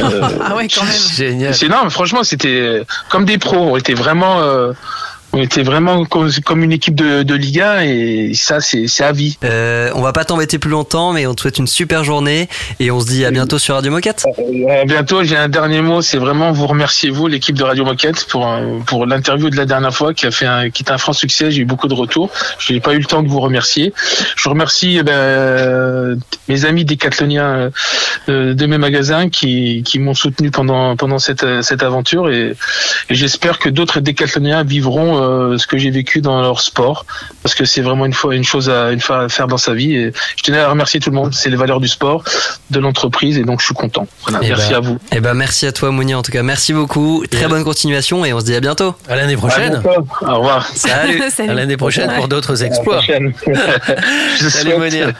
Euh, 0.00 0.20
Ah 0.44 0.54
ouais, 0.56 0.66
quand 0.68 0.84
même. 0.84 0.92
Génial. 1.14 1.54
c'est 1.54 1.66
énorme, 1.66 1.90
franchement, 1.90 2.22
c'était 2.24 2.84
comme 3.08 3.24
des 3.24 3.38
pros. 3.38 3.72
On 3.72 3.76
était 3.76 3.94
vraiment, 3.94 4.40
euh, 4.40 4.72
on 5.32 5.38
était 5.38 5.62
vraiment 5.62 6.04
comme, 6.04 6.64
une 6.64 6.72
équipe 6.72 6.94
de, 6.94 7.60
1 7.60 7.80
et 7.82 8.32
ça, 8.34 8.60
c'est 8.60 8.86
à 9.02 9.12
vie. 9.12 9.38
euh, 9.44 9.90
On 9.94 10.02
va 10.02 10.12
pas 10.12 10.24
t'embêter 10.24 10.58
plus 10.58 10.70
longtemps, 10.70 11.12
mais 11.12 11.26
on 11.26 11.34
te 11.34 11.42
souhaite 11.42 11.58
une 11.58 11.66
super 11.66 12.04
journée 12.04 12.48
et 12.80 12.90
on 12.90 13.00
se 13.00 13.06
dit 13.06 13.24
à 13.24 13.30
bientôt 13.30 13.58
sur 13.58 13.74
Radio 13.74 13.92
Moquette. 13.92 14.24
À 14.68 14.84
bientôt. 14.84 15.22
J'ai 15.22 15.36
un 15.36 15.48
dernier 15.48 15.82
mot, 15.82 16.02
c'est 16.02 16.18
vraiment 16.18 16.52
vous 16.52 16.66
remercier 16.66 17.10
vous, 17.10 17.26
l'équipe 17.28 17.56
de 17.56 17.62
Radio 17.62 17.84
Moquette, 17.84 18.24
pour 18.26 18.46
euh, 18.46 18.78
pour 18.86 19.06
l'interview 19.06 19.50
de 19.50 19.56
la 19.56 19.66
dernière 19.66 19.94
fois 19.94 20.14
qui 20.14 20.26
a 20.26 20.30
fait 20.30 20.46
un, 20.46 20.70
qui 20.70 20.82
était 20.82 20.92
un 20.92 20.98
franc 20.98 21.12
succès. 21.12 21.50
J'ai 21.50 21.62
eu 21.62 21.64
beaucoup 21.64 21.88
de 21.88 21.94
retours. 21.94 22.30
Je 22.58 22.72
n'ai 22.72 22.80
pas 22.80 22.94
eu 22.94 22.98
le 22.98 23.04
temps 23.04 23.22
de 23.22 23.28
vous 23.28 23.40
remercier. 23.40 23.92
Je 24.36 24.48
remercie 24.48 24.96
eh 24.98 25.02
ben, 25.02 26.18
mes 26.48 26.64
amis 26.64 26.84
décathloniens 26.84 27.70
euh, 28.28 28.54
de 28.54 28.66
mes 28.66 28.78
magasins 28.78 29.28
qui 29.28 29.82
qui 29.84 29.98
m'ont 29.98 30.14
soutenu 30.14 30.50
pendant 30.50 30.96
pendant 30.96 31.18
cette 31.18 31.62
cette 31.62 31.82
aventure 31.82 32.30
et, 32.30 32.56
et 33.08 33.14
j'espère 33.14 33.58
que 33.58 33.68
d'autres 33.68 34.00
décathloniens 34.00 34.64
vivront 34.64 35.19
euh, 35.20 35.58
ce 35.58 35.66
que 35.66 35.78
j'ai 35.78 35.90
vécu 35.90 36.20
dans 36.20 36.40
leur 36.40 36.60
sport 36.60 37.06
parce 37.42 37.54
que 37.54 37.64
c'est 37.64 37.80
vraiment 37.80 38.06
une 38.06 38.12
fois 38.12 38.34
une 38.34 38.44
chose 38.44 38.68
à 38.68 38.90
une 38.92 39.00
fois 39.00 39.24
à 39.24 39.28
faire 39.28 39.46
dans 39.46 39.56
sa 39.56 39.74
vie 39.74 39.94
et 39.94 40.12
je 40.36 40.42
tenais 40.42 40.58
à 40.58 40.68
remercier 40.68 41.00
tout 41.00 41.10
le 41.10 41.16
monde. 41.16 41.32
C'est 41.34 41.50
les 41.50 41.56
valeurs 41.56 41.80
du 41.80 41.88
sport, 41.88 42.24
de 42.70 42.80
l'entreprise 42.80 43.38
et 43.38 43.44
donc 43.44 43.60
je 43.60 43.66
suis 43.66 43.74
content. 43.74 44.06
Voilà, 44.22 44.40
Eh 44.42 44.48
merci 44.48 44.70
ben, 44.70 44.76
à 44.76 44.80
vous. 44.80 44.98
Eh 45.12 45.20
ben, 45.20 45.34
merci 45.34 45.66
à 45.66 45.72
toi, 45.72 45.90
Mounir, 45.90 46.18
en 46.18 46.22
tout 46.22 46.32
cas. 46.32 46.42
Merci 46.42 46.72
beaucoup. 46.72 47.24
Très 47.30 47.48
bonne 47.48 47.64
continuation 47.64 48.24
et 48.24 48.32
on 48.32 48.40
se 48.40 48.44
dit 48.44 48.54
à 48.54 48.60
bientôt. 48.60 48.94
À 49.08 49.16
l'année 49.16 49.36
prochaine. 49.36 49.82
À. 49.84 50.32
Au 50.32 50.36
revoir. 50.38 50.66
Salut. 50.74 51.22
À 51.38 51.54
l'année 51.54 51.76
prochaine 51.76 52.10
pour 52.16 52.28
d'autres 52.28 52.62
exploits. 52.62 53.00
Je 54.40 54.48
Salut. 54.48 54.76
Mounir. 54.76 55.12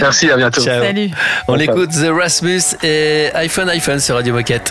Merci, 0.00 0.30
à 0.30 0.36
bientôt. 0.36 0.62
Ciao. 0.62 0.82
Salut. 0.82 1.10
On 1.48 1.58
écoute 1.58 1.90
The 1.90 2.10
Rasmus 2.10 2.62
et 2.82 3.30
iPhone 3.34 3.68
iPhone 3.68 4.00
sur 4.00 4.14
Radio 4.16 4.34
Moquette. 4.34 4.70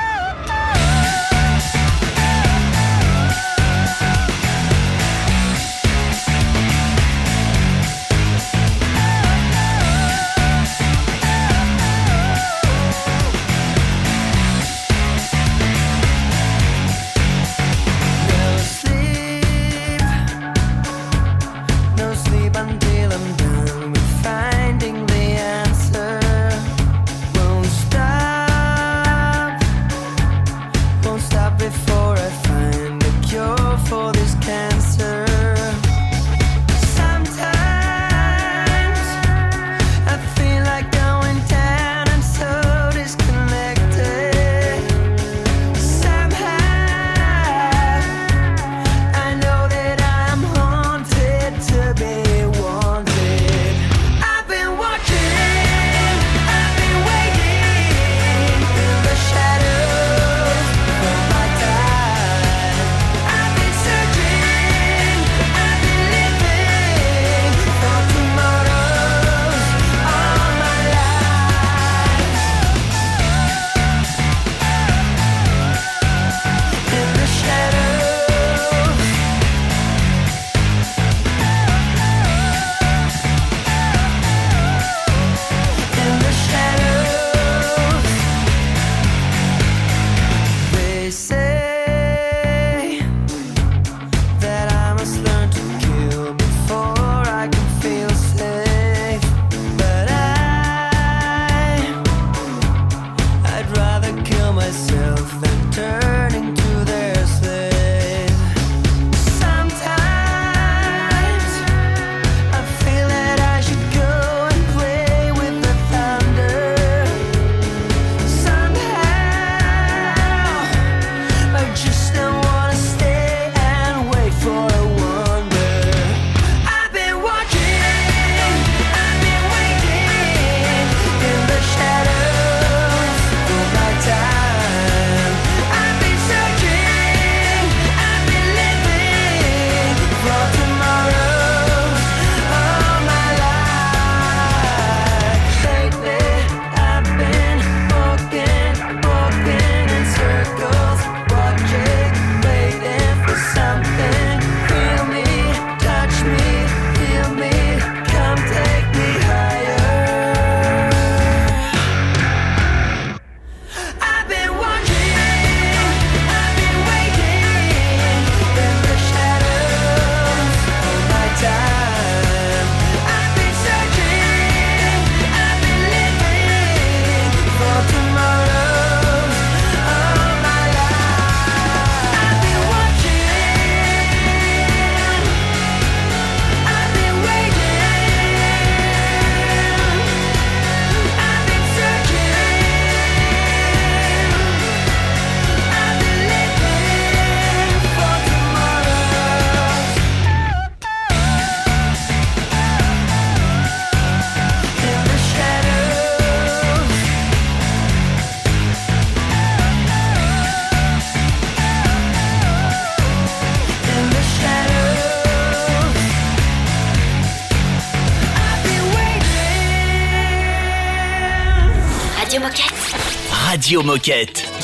Radio 223.51 223.83
Moquette. 223.83 224.60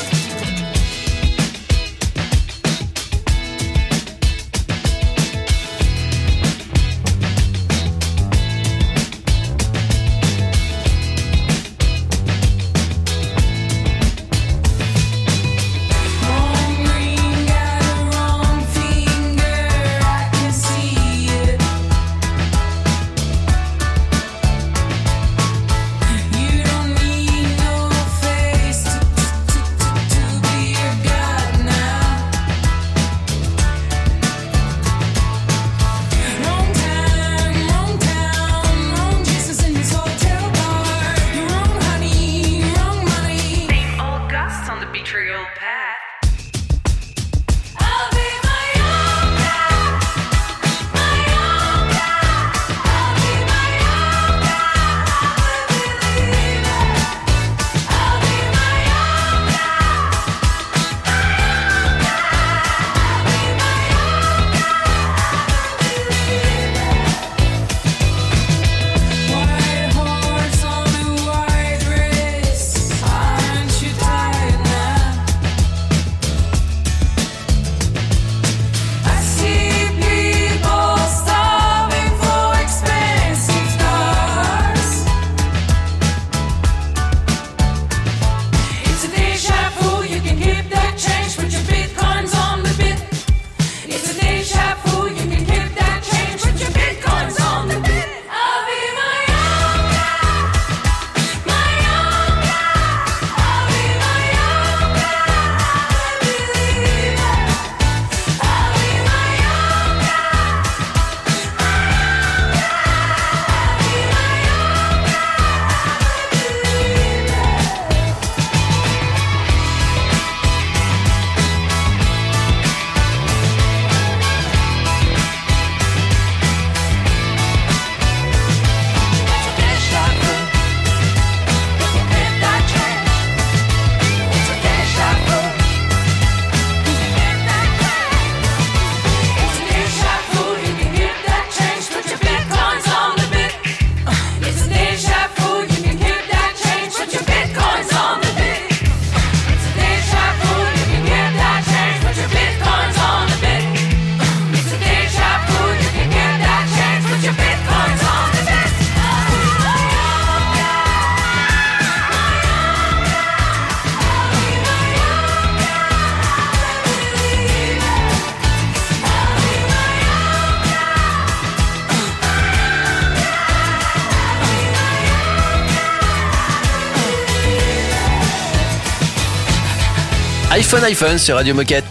Sur 180.94 181.34
Radio 181.34 181.54
Moquette. 181.54 181.84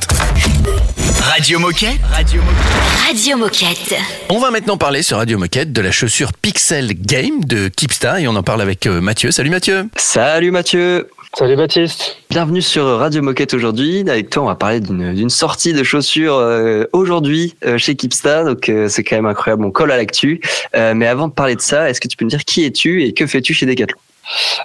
Radio 1.21 1.59
Moquette 1.59 1.99
Radio 2.11 2.41
Moquette. 2.41 3.05
Radio 3.05 3.37
Moquette. 3.37 3.95
On 4.29 4.39
va 4.39 4.49
maintenant 4.49 4.77
parler 4.77 5.03
sur 5.03 5.17
Radio 5.17 5.37
Moquette 5.37 5.71
de 5.71 5.81
la 5.81 5.91
chaussure 5.91 6.33
Pixel 6.33 6.93
Game 6.99 7.43
de 7.45 7.67
Keepsta 7.67 8.19
et 8.19 8.27
on 8.27 8.35
en 8.35 8.41
parle 8.41 8.59
avec 8.61 8.87
euh, 8.87 8.99
Mathieu. 8.99 9.29
Salut 9.29 9.51
Mathieu. 9.51 9.87
Salut 9.97 10.49
Mathieu 10.49 11.07
Salut 11.37 11.55
Baptiste. 11.55 12.17
Bienvenue 12.31 12.63
sur 12.63 12.85
Radio 12.85 13.21
Moquette 13.21 13.53
aujourd'hui. 13.53 14.03
Avec 14.09 14.31
toi, 14.31 14.41
on 14.41 14.47
va 14.47 14.55
parler 14.55 14.79
d'une 14.79 15.29
sortie 15.29 15.73
de 15.73 15.83
chaussures 15.83 16.33
euh, 16.33 16.85
aujourd'hui 16.93 17.53
euh, 17.65 17.77
chez 17.77 17.95
Keepsta. 17.95 18.43
Donc 18.45 18.69
euh, 18.69 18.87
c'est 18.89 19.03
quand 19.03 19.17
même 19.17 19.27
incroyable. 19.27 19.63
On 19.63 19.69
colle 19.69 19.91
à 19.91 19.97
l'actu. 19.97 20.41
Euh, 20.75 20.95
mais 20.95 21.05
avant 21.05 21.27
de 21.27 21.33
parler 21.33 21.55
de 21.55 21.61
ça, 21.61 21.87
est-ce 21.87 22.01
que 22.01 22.07
tu 22.07 22.17
peux 22.17 22.25
me 22.25 22.31
dire 22.31 22.43
qui 22.43 22.63
es-tu 22.65 23.03
et 23.03 23.13
que 23.13 23.27
fais-tu 23.27 23.53
chez 23.53 23.67
Decathlon? 23.67 23.99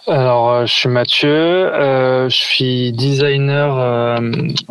Alors, 0.06 0.50
euh, 0.50 0.66
je 0.66 0.72
suis 0.72 0.88
Mathieu, 0.88 1.28
euh, 1.30 2.28
je 2.28 2.36
suis 2.36 2.92
designer 2.92 3.78
euh, 3.78 4.18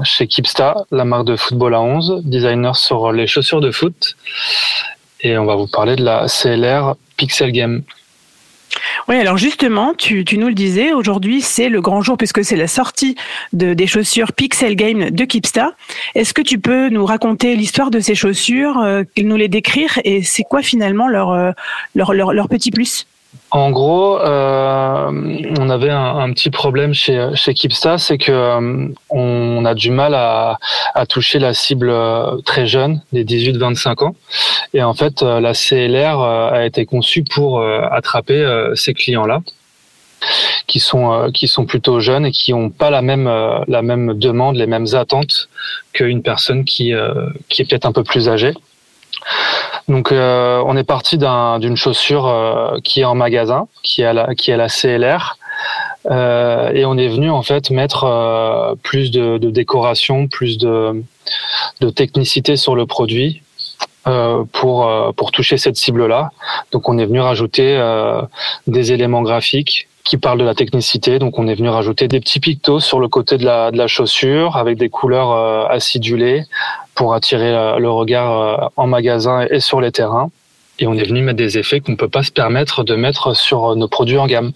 chez 0.03 0.27
Keepsta, 0.27 0.85
la 0.91 1.05
marque 1.05 1.25
de 1.25 1.35
football 1.37 1.75
à 1.75 1.81
11, 1.81 2.23
designer 2.25 2.75
sur 2.75 3.11
les 3.11 3.27
chaussures 3.27 3.61
de 3.61 3.71
foot. 3.71 4.17
Et 5.21 5.37
on 5.37 5.45
va 5.45 5.55
vous 5.55 5.67
parler 5.67 5.95
de 5.95 6.03
la 6.03 6.25
CLR 6.27 6.95
Pixel 7.15 7.51
Game. 7.51 7.83
Oui, 9.07 9.15
alors 9.15 9.37
justement, 9.37 9.93
tu, 9.93 10.25
nous 10.37 10.47
le 10.47 10.53
disais, 10.53 10.93
aujourd'hui 10.93 11.41
c'est 11.41 11.69
le 11.69 11.81
grand 11.81 12.01
jour 12.01 12.17
puisque 12.17 12.43
c'est 12.43 12.55
la 12.55 12.67
sortie 12.67 13.15
de, 13.53 13.73
des 13.73 13.87
chaussures 13.87 14.33
Pixel 14.33 14.75
Game 14.75 15.09
de 15.09 15.25
Keepsta. 15.25 15.73
Est-ce 16.15 16.33
que 16.33 16.41
tu 16.41 16.59
peux 16.59 16.89
nous 16.89 17.05
raconter 17.05 17.55
l'histoire 17.55 17.91
de 17.91 17.99
ces 17.99 18.15
chaussures, 18.15 18.79
euh, 18.79 19.03
nous 19.17 19.35
les 19.35 19.49
décrire 19.49 19.99
et 20.03 20.23
c'est 20.23 20.43
quoi 20.43 20.61
finalement 20.61 21.07
leur, 21.07 21.53
leur, 21.95 22.13
leur 22.13 22.49
petit 22.49 22.71
plus? 22.71 23.05
En 23.51 23.71
gros, 23.71 24.17
euh, 24.19 25.09
on 25.59 25.69
avait 25.69 25.89
un, 25.89 26.31
petit 26.31 26.49
problème 26.49 26.93
chez, 26.93 27.29
chez 27.35 27.53
Keepsta, 27.53 27.97
c'est 27.97 28.17
que 28.17 28.31
euh, 28.31 28.87
on 29.09 29.65
a 29.65 29.73
du 29.73 29.91
mal 29.91 30.13
à, 30.15 30.57
toucher 31.07 31.39
la 31.39 31.53
cible 31.53 31.89
euh, 31.89 32.37
très 32.45 32.65
jeune, 32.65 33.01
des 33.11 33.25
18-25 33.25 34.05
ans. 34.05 34.15
Et 34.73 34.83
en 34.83 34.93
fait, 34.93 35.21
la 35.21 35.53
CLR 35.53 36.21
a 36.21 36.65
été 36.65 36.85
conçue 36.85 37.23
pour 37.23 37.61
attraper 37.61 38.71
ces 38.75 38.93
clients-là 38.93 39.41
qui 40.67 40.79
sont 40.79 41.29
qui 41.33 41.47
sont 41.47 41.65
plutôt 41.65 41.99
jeunes 41.99 42.27
et 42.27 42.31
qui 42.31 42.53
n'ont 42.53 42.69
pas 42.69 42.89
la 42.89 43.01
même 43.01 43.29
la 43.67 43.81
même 43.81 44.13
demande, 44.17 44.55
les 44.55 44.67
mêmes 44.67 44.87
attentes 44.93 45.49
qu'une 45.91 46.21
personne 46.21 46.63
qui 46.63 46.93
qui 47.49 47.61
est 47.61 47.65
peut-être 47.65 47.85
un 47.85 47.91
peu 47.91 48.03
plus 48.03 48.29
âgée. 48.29 48.53
Donc, 49.87 50.11
euh, 50.11 50.63
on 50.65 50.77
est 50.77 50.83
parti 50.83 51.17
d'un- 51.17 51.59
d'une 51.59 51.75
chaussure 51.75 52.27
euh, 52.27 52.77
qui 52.83 53.01
est 53.01 53.05
en 53.05 53.15
magasin, 53.15 53.67
qui 53.83 54.01
est 54.01 54.13
la, 54.13 54.35
qui 54.35 54.51
est 54.51 54.57
la 54.57 54.69
CLR. 54.69 55.37
Euh, 56.09 56.71
et 56.73 56.85
on 56.85 56.97
est 56.97 57.07
venu 57.09 57.29
en 57.29 57.43
fait 57.43 57.69
mettre 57.69 58.75
plus 58.81 59.11
de, 59.11 59.37
décoration, 59.37 60.27
plus 60.27 60.57
de, 60.57 61.03
de 61.81 61.89
technicité 61.89 62.55
sur 62.55 62.75
le 62.75 62.85
produit 62.87 63.43
pour, 64.51 65.13
pour 65.15 65.31
toucher 65.31 65.57
cette 65.57 65.75
cible-là. 65.75 66.31
Donc 66.71 66.89
on 66.89 66.97
est 66.97 67.05
venu 67.05 67.19
rajouter 67.19 67.79
des 68.65 68.91
éléments 68.93 69.21
graphiques 69.21 69.87
qui 70.03 70.17
parlent 70.17 70.39
de 70.39 70.43
la 70.43 70.55
technicité. 70.55 71.19
Donc 71.19 71.37
on 71.37 71.47
est 71.47 71.53
venu 71.53 71.69
rajouter 71.69 72.07
des 72.07 72.19
petits 72.19 72.39
pictos 72.39 72.79
sur 72.79 72.99
le 72.99 73.07
côté 73.07 73.37
de 73.37 73.45
la, 73.45 73.69
de 73.69 73.77
la 73.77 73.85
chaussure 73.85 74.57
avec 74.57 74.79
des 74.79 74.89
couleurs 74.89 75.69
acidulées 75.69 76.45
pour 76.95 77.13
attirer 77.13 77.53
euh, 77.53 77.77
le 77.77 77.89
regard 77.89 78.41
euh, 78.41 78.67
en 78.77 78.87
magasin 78.87 79.45
et 79.49 79.59
sur 79.59 79.81
les 79.81 79.91
terrains. 79.91 80.29
Et 80.79 80.87
on 80.87 80.95
est 80.95 81.03
venu 81.03 81.21
mettre 81.21 81.37
des 81.37 81.59
effets 81.59 81.79
qu'on 81.79 81.91
ne 81.91 81.97
peut 81.97 82.09
pas 82.09 82.23
se 82.23 82.31
permettre 82.31 82.83
de 82.83 82.95
mettre 82.95 83.35
sur 83.35 83.75
nos 83.75 83.87
produits 83.87 84.17
en 84.17 84.25
gamme. 84.25 84.51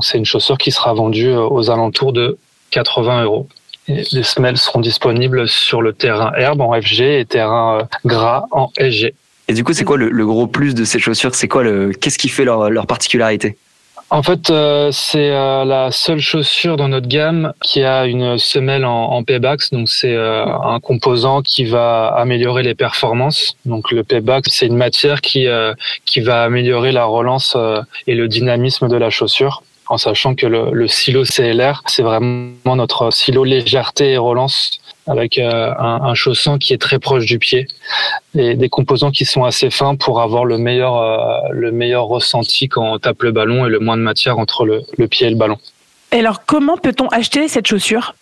C'est 0.00 0.18
une 0.18 0.24
chaussure 0.24 0.56
qui 0.56 0.70
sera 0.70 0.94
vendue 0.94 1.30
euh, 1.30 1.40
aux 1.40 1.68
alentours 1.68 2.12
de 2.12 2.38
80 2.70 3.24
euros. 3.24 3.48
Les 3.88 4.22
semelles 4.22 4.56
seront 4.56 4.80
disponibles 4.80 5.46
sur 5.48 5.82
le 5.82 5.92
terrain 5.92 6.32
herbe 6.36 6.60
en 6.60 6.80
FG 6.80 7.00
et 7.00 7.24
terrain 7.26 7.80
euh, 7.80 7.84
gras 8.04 8.46
en 8.52 8.70
SG. 8.78 9.14
Et 9.48 9.52
du 9.52 9.62
coup, 9.62 9.74
c'est 9.74 9.84
quoi 9.84 9.98
le, 9.98 10.26
gros 10.26 10.46
plus 10.46 10.74
de 10.74 10.84
ces 10.84 10.98
chaussures? 10.98 11.34
C'est 11.34 11.48
quoi 11.48 11.64
le 11.64 11.92
Qu'est-ce 11.92 12.18
qui 12.18 12.28
fait 12.28 12.44
leur 12.44 12.86
particularité? 12.86 13.58
En 14.14 14.22
fait, 14.22 14.48
euh, 14.48 14.90
c'est 14.92 15.30
euh, 15.30 15.64
la 15.64 15.90
seule 15.90 16.20
chaussure 16.20 16.76
dans 16.76 16.86
notre 16.86 17.08
gamme 17.08 17.52
qui 17.60 17.82
a 17.82 18.06
une 18.06 18.38
semelle 18.38 18.84
en, 18.84 19.10
en 19.10 19.24
Paybax. 19.24 19.72
Donc, 19.72 19.88
c'est 19.88 20.14
euh, 20.14 20.46
un 20.46 20.78
composant 20.78 21.42
qui 21.42 21.64
va 21.64 22.14
améliorer 22.16 22.62
les 22.62 22.76
performances. 22.76 23.56
Donc, 23.64 23.90
le 23.90 24.04
Paybax, 24.04 24.50
c'est 24.52 24.66
une 24.66 24.76
matière 24.76 25.20
qui 25.20 25.48
euh, 25.48 25.74
qui 26.04 26.20
va 26.20 26.44
améliorer 26.44 26.92
la 26.92 27.06
relance 27.06 27.54
euh, 27.56 27.80
et 28.06 28.14
le 28.14 28.28
dynamisme 28.28 28.86
de 28.86 28.96
la 28.96 29.10
chaussure. 29.10 29.64
En 29.88 29.98
sachant 29.98 30.36
que 30.36 30.46
le, 30.46 30.70
le 30.70 30.86
silo 30.86 31.24
CLR, 31.24 31.82
c'est 31.86 32.04
vraiment 32.04 32.76
notre 32.76 33.10
silo 33.10 33.42
légèreté 33.42 34.12
et 34.12 34.16
relance 34.16 34.78
avec 35.06 35.38
euh, 35.38 35.72
un, 35.78 36.00
un 36.02 36.14
chausson 36.14 36.58
qui 36.58 36.72
est 36.72 36.80
très 36.80 36.98
proche 36.98 37.26
du 37.26 37.38
pied 37.38 37.66
et 38.36 38.54
des 38.54 38.68
composants 38.68 39.10
qui 39.10 39.24
sont 39.24 39.44
assez 39.44 39.70
fins 39.70 39.96
pour 39.96 40.20
avoir 40.20 40.44
le 40.44 40.58
meilleur, 40.58 40.96
euh, 40.96 41.48
le 41.50 41.72
meilleur 41.72 42.04
ressenti 42.04 42.68
quand 42.68 42.94
on 42.94 42.98
tape 42.98 43.22
le 43.22 43.32
ballon 43.32 43.66
et 43.66 43.68
le 43.68 43.78
moins 43.80 43.96
de 43.96 44.02
matière 44.02 44.38
entre 44.38 44.64
le, 44.64 44.82
le 44.96 45.08
pied 45.08 45.26
et 45.26 45.30
le 45.30 45.36
ballon. 45.36 45.58
Et 46.12 46.20
alors, 46.20 46.44
comment 46.46 46.76
peut-on 46.76 47.08
acheter 47.08 47.48
cette 47.48 47.66
chaussure? 47.66 48.14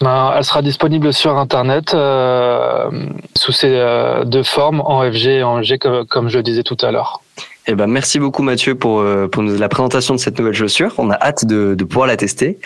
Ben, 0.00 0.32
elle 0.36 0.44
sera 0.44 0.62
disponible 0.62 1.12
sur 1.12 1.36
Internet 1.36 1.94
euh, 1.94 2.88
sous 3.36 3.52
ces 3.52 3.74
euh, 3.74 4.24
deux 4.24 4.42
formes, 4.42 4.80
en 4.80 5.02
FG 5.10 5.26
et 5.26 5.42
en 5.42 5.62
G, 5.62 5.78
comme, 5.78 6.06
comme 6.06 6.28
je 6.28 6.38
le 6.38 6.42
disais 6.42 6.62
tout 6.62 6.76
à 6.82 6.90
l'heure. 6.90 7.20
Eh 7.68 7.74
ben, 7.74 7.86
merci 7.88 8.18
beaucoup 8.20 8.42
Mathieu 8.42 8.74
pour, 8.76 9.00
euh, 9.00 9.26
pour 9.26 9.42
nous- 9.42 9.56
la 9.58 9.68
présentation 9.68 10.14
de 10.14 10.20
cette 10.20 10.38
nouvelle 10.38 10.54
chaussure. 10.54 10.94
On 10.98 11.10
a 11.10 11.14
hâte 11.20 11.44
de, 11.46 11.74
de 11.74 11.84
pouvoir 11.84 12.06
la 12.06 12.16
tester. 12.16 12.58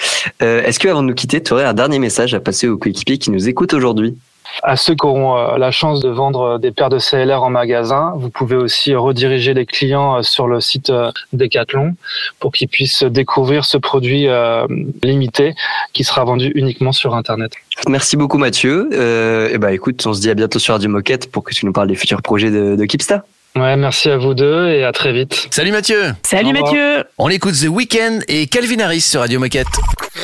Euh, 0.42 0.62
Est-ce 0.62 0.78
que 0.78 0.88
avant 0.88 1.02
de 1.02 1.08
nous 1.08 1.14
quitter, 1.14 1.42
tu 1.42 1.52
aurais 1.54 1.64
un 1.64 1.72
dernier 1.74 1.98
message 1.98 2.34
à 2.34 2.40
passer 2.40 2.68
aux 2.68 2.76
coéquipiers 2.76 3.16
qui 3.18 3.30
nous 3.30 3.48
écoutent 3.48 3.72
aujourd'hui? 3.72 4.16
À 4.62 4.76
ceux 4.76 4.94
qui 4.94 5.06
auront 5.06 5.38
euh, 5.38 5.56
la 5.58 5.70
chance 5.70 6.00
de 6.00 6.08
vendre 6.10 6.58
des 6.58 6.70
paires 6.72 6.88
de 6.90 6.98
CLR 6.98 7.42
en 7.42 7.50
magasin, 7.50 8.12
vous 8.16 8.30
pouvez 8.30 8.56
aussi 8.56 8.94
rediriger 8.94 9.54
les 9.54 9.64
clients 9.64 10.18
euh, 10.18 10.22
sur 10.22 10.48
le 10.48 10.60
site 10.60 10.90
euh, 10.90 11.10
Decathlon 11.32 11.94
pour 12.40 12.52
qu'ils 12.52 12.68
puissent 12.68 13.04
découvrir 13.04 13.64
ce 13.64 13.78
produit 13.78 14.26
euh, 14.28 14.66
limité 15.02 15.54
qui 15.94 16.04
sera 16.04 16.24
vendu 16.24 16.52
uniquement 16.56 16.92
sur 16.92 17.14
Internet. 17.14 17.52
Merci 17.88 18.16
beaucoup 18.18 18.38
Mathieu. 18.38 18.90
Euh, 18.92 19.48
eh 19.52 19.56
ben, 19.58 19.68
écoute, 19.70 20.04
on 20.06 20.12
se 20.12 20.20
dit 20.20 20.28
à 20.30 20.34
bientôt 20.34 20.58
sur 20.58 20.74
Radio 20.74 20.90
Moquette 20.90 21.30
pour 21.30 21.42
que 21.44 21.54
tu 21.54 21.64
nous 21.64 21.72
parles 21.72 21.88
des 21.88 21.94
futurs 21.94 22.20
projets 22.20 22.50
de, 22.50 22.74
de 22.76 22.84
Kipsta. 22.84 23.24
Ouais, 23.56 23.76
merci 23.76 24.08
à 24.08 24.16
vous 24.16 24.34
deux 24.34 24.68
et 24.68 24.84
à 24.84 24.92
très 24.92 25.12
vite. 25.12 25.48
Salut 25.50 25.72
Mathieu 25.72 26.14
Salut. 26.22 26.52
Mathieu 26.52 27.04
On 27.18 27.28
écoute 27.28 27.54
The 27.54 27.66
Weeknd 27.68 28.20
et 28.28 28.46
Calvin 28.46 28.78
Harris 28.80 29.00
sur 29.00 29.20
Radio 29.20 29.40
Moquette. 29.40 29.66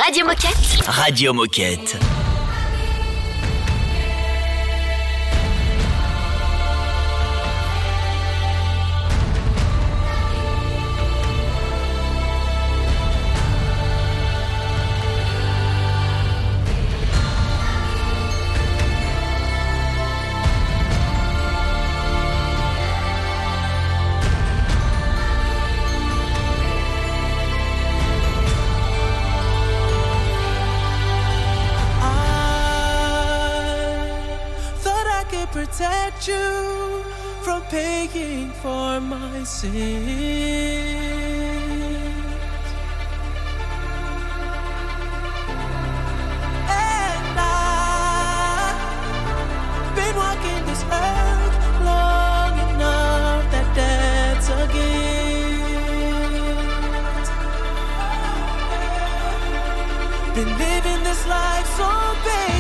Radio 0.05 0.25
Moquette. 0.25 0.87
Radio 0.87 1.33
Moquette. 1.33 1.97
Been 39.47 39.63
working 50.17 50.63
this 50.67 50.83
earth 50.91 51.57
long 51.85 52.55
enough 52.59 53.45
that 53.53 53.69
death 53.77 54.51
again 54.65 55.17
been 60.35 60.51
living 60.59 61.05
this 61.05 61.23
life 61.29 61.67
so 61.77 61.89
patient 62.25 62.56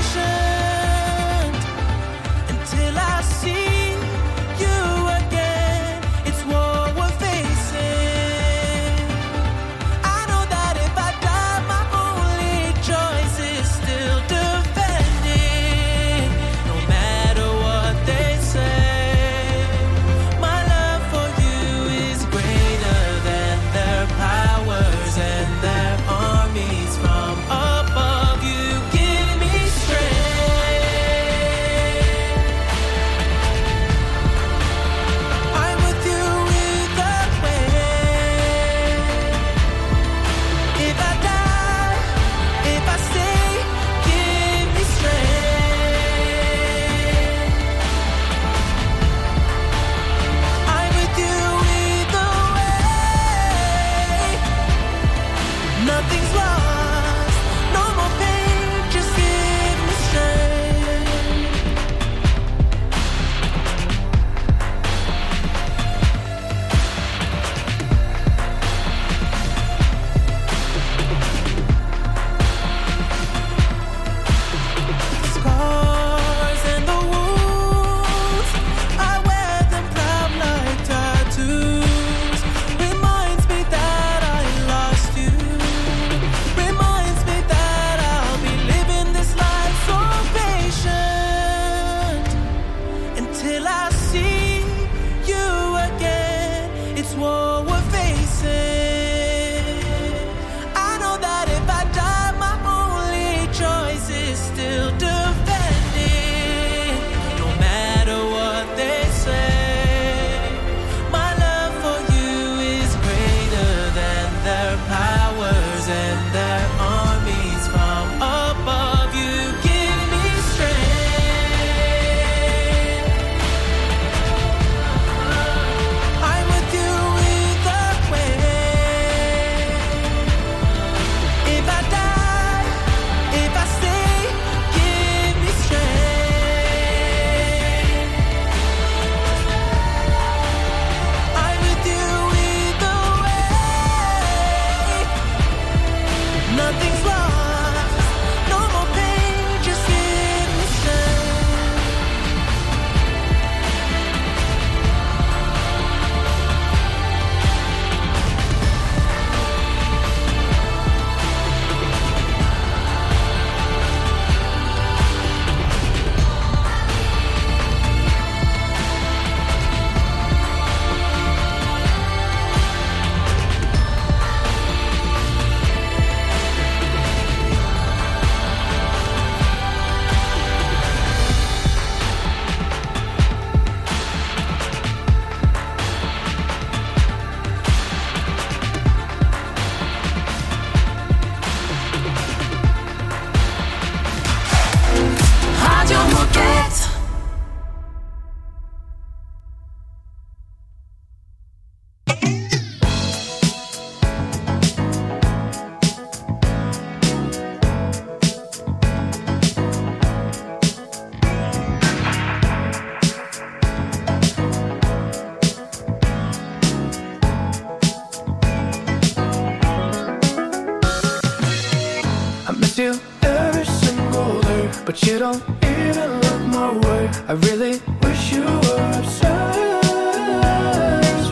but 224.84 225.02
you 225.06 225.18
don't 225.18 225.42
even 225.64 226.20
look 226.20 226.40
my 226.48 226.70
way. 226.84 227.08
I 227.26 227.32
really 227.32 227.80
wish 228.02 228.32
you 228.34 228.44
were 228.44 228.92
obsessed 228.98 229.80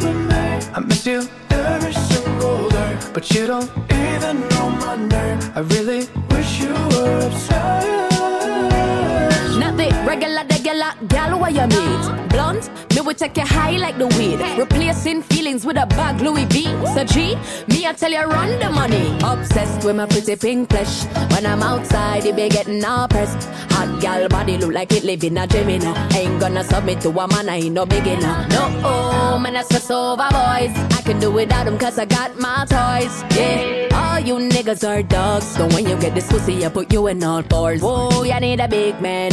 with 0.03 0.16
me. 0.30 0.45
I 0.72 0.80
miss 0.80 1.05
you 1.05 1.28
every 1.51 1.92
single 1.92 2.70
day, 2.70 2.97
but 3.12 3.30
you 3.30 3.47
don't 3.47 3.70
even 3.92 4.40
know 4.49 4.70
my 4.70 4.97
name. 4.97 5.38
I 5.55 5.61
really 5.61 6.09
wish 6.30 6.61
you 6.62 6.72
were 6.72 7.26
obsessed. 7.26 8.11
Not 9.59 9.76
the 9.76 9.92
regular, 10.07 10.45
regular 10.49 10.95
gal 11.09 11.38
where 11.38 11.51
you 11.51 11.66
meet. 11.66 12.28
Blunt, 12.30 12.70
will 13.05 13.14
take 13.14 13.36
you 13.36 13.44
high 13.44 13.76
like 13.76 13.98
the 13.98 14.07
weed. 14.18 14.40
Replacing 14.59 15.22
feelings 15.22 15.64
with 15.64 15.76
a 15.76 15.86
bag 15.86 16.20
Louis 16.20 16.46
V. 16.46 16.64
So 16.94 17.05
G, 17.05 17.36
me 17.68 17.86
I 17.86 17.92
tell 17.92 18.11
you 18.11 18.22
run 18.22 18.59
the 18.59 18.70
money. 18.70 19.16
Obsessed 19.22 19.84
with 19.84 19.96
my 19.96 20.07
pretty 20.07 20.36
pink 20.36 20.70
flesh. 20.70 21.05
When 21.32 21.46
I'm 21.46 21.62
outside, 21.62 22.24
it 22.24 22.36
be 22.36 22.48
getting 22.48 22.84
all 22.84 23.09
pressed. 23.09 23.48
Hot 23.72 24.00
gal 24.00 24.28
body 24.28 24.57
look 24.57 24.72
like 24.72 24.92
it 24.92 25.05
live 25.05 25.24
in 25.24 25.36
a 25.36 25.46
dream, 25.46 25.68
you 25.68 25.78
know. 25.80 25.94
Ain't 26.14 26.40
gonna 26.40 26.64
submit 26.64 27.00
to 27.02 27.11
a 27.11 27.28
man, 27.28 27.48
I 27.48 27.57
ain't 27.57 27.74
no 27.74 27.84
beginner. 27.84 28.46
No, 28.48 28.80
oh, 28.84 29.38
man, 29.38 29.57
I 29.57 29.62
stress 29.62 29.90
over 29.90 30.28
boys. 30.30 30.74
I 30.96 31.02
can 31.05 31.20
do 31.20 31.30
without 31.30 31.64
them 31.64 31.78
cause 31.78 31.98
I 31.98 32.07
got 32.07 32.38
my 32.38 32.64
toys. 32.64 33.24
Yeah, 33.36 33.88
all 33.92 34.20
you 34.20 34.36
niggas 34.48 34.86
are 34.88 35.02
dogs. 35.02 35.46
So 35.46 35.66
when 35.68 35.86
you 35.86 35.96
get 35.98 36.14
this 36.14 36.28
pussy, 36.28 36.64
I 36.64 36.68
put 36.68 36.92
you 36.92 37.07
in 37.09 37.22
all 37.22 37.42
fours. 37.42 37.82
Whoa, 37.82 38.22
you 38.22 38.40
need 38.40 38.61
a 38.61 38.68
big 38.68 39.00
man. 39.00 39.32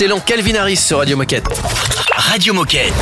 Excellent 0.00 0.20
Calvin 0.20 0.54
Harris 0.54 0.78
sur 0.78 0.96
Radio 0.96 1.14
Moquette. 1.14 1.44
Radio 2.16 2.54
Moquette. 2.54 2.94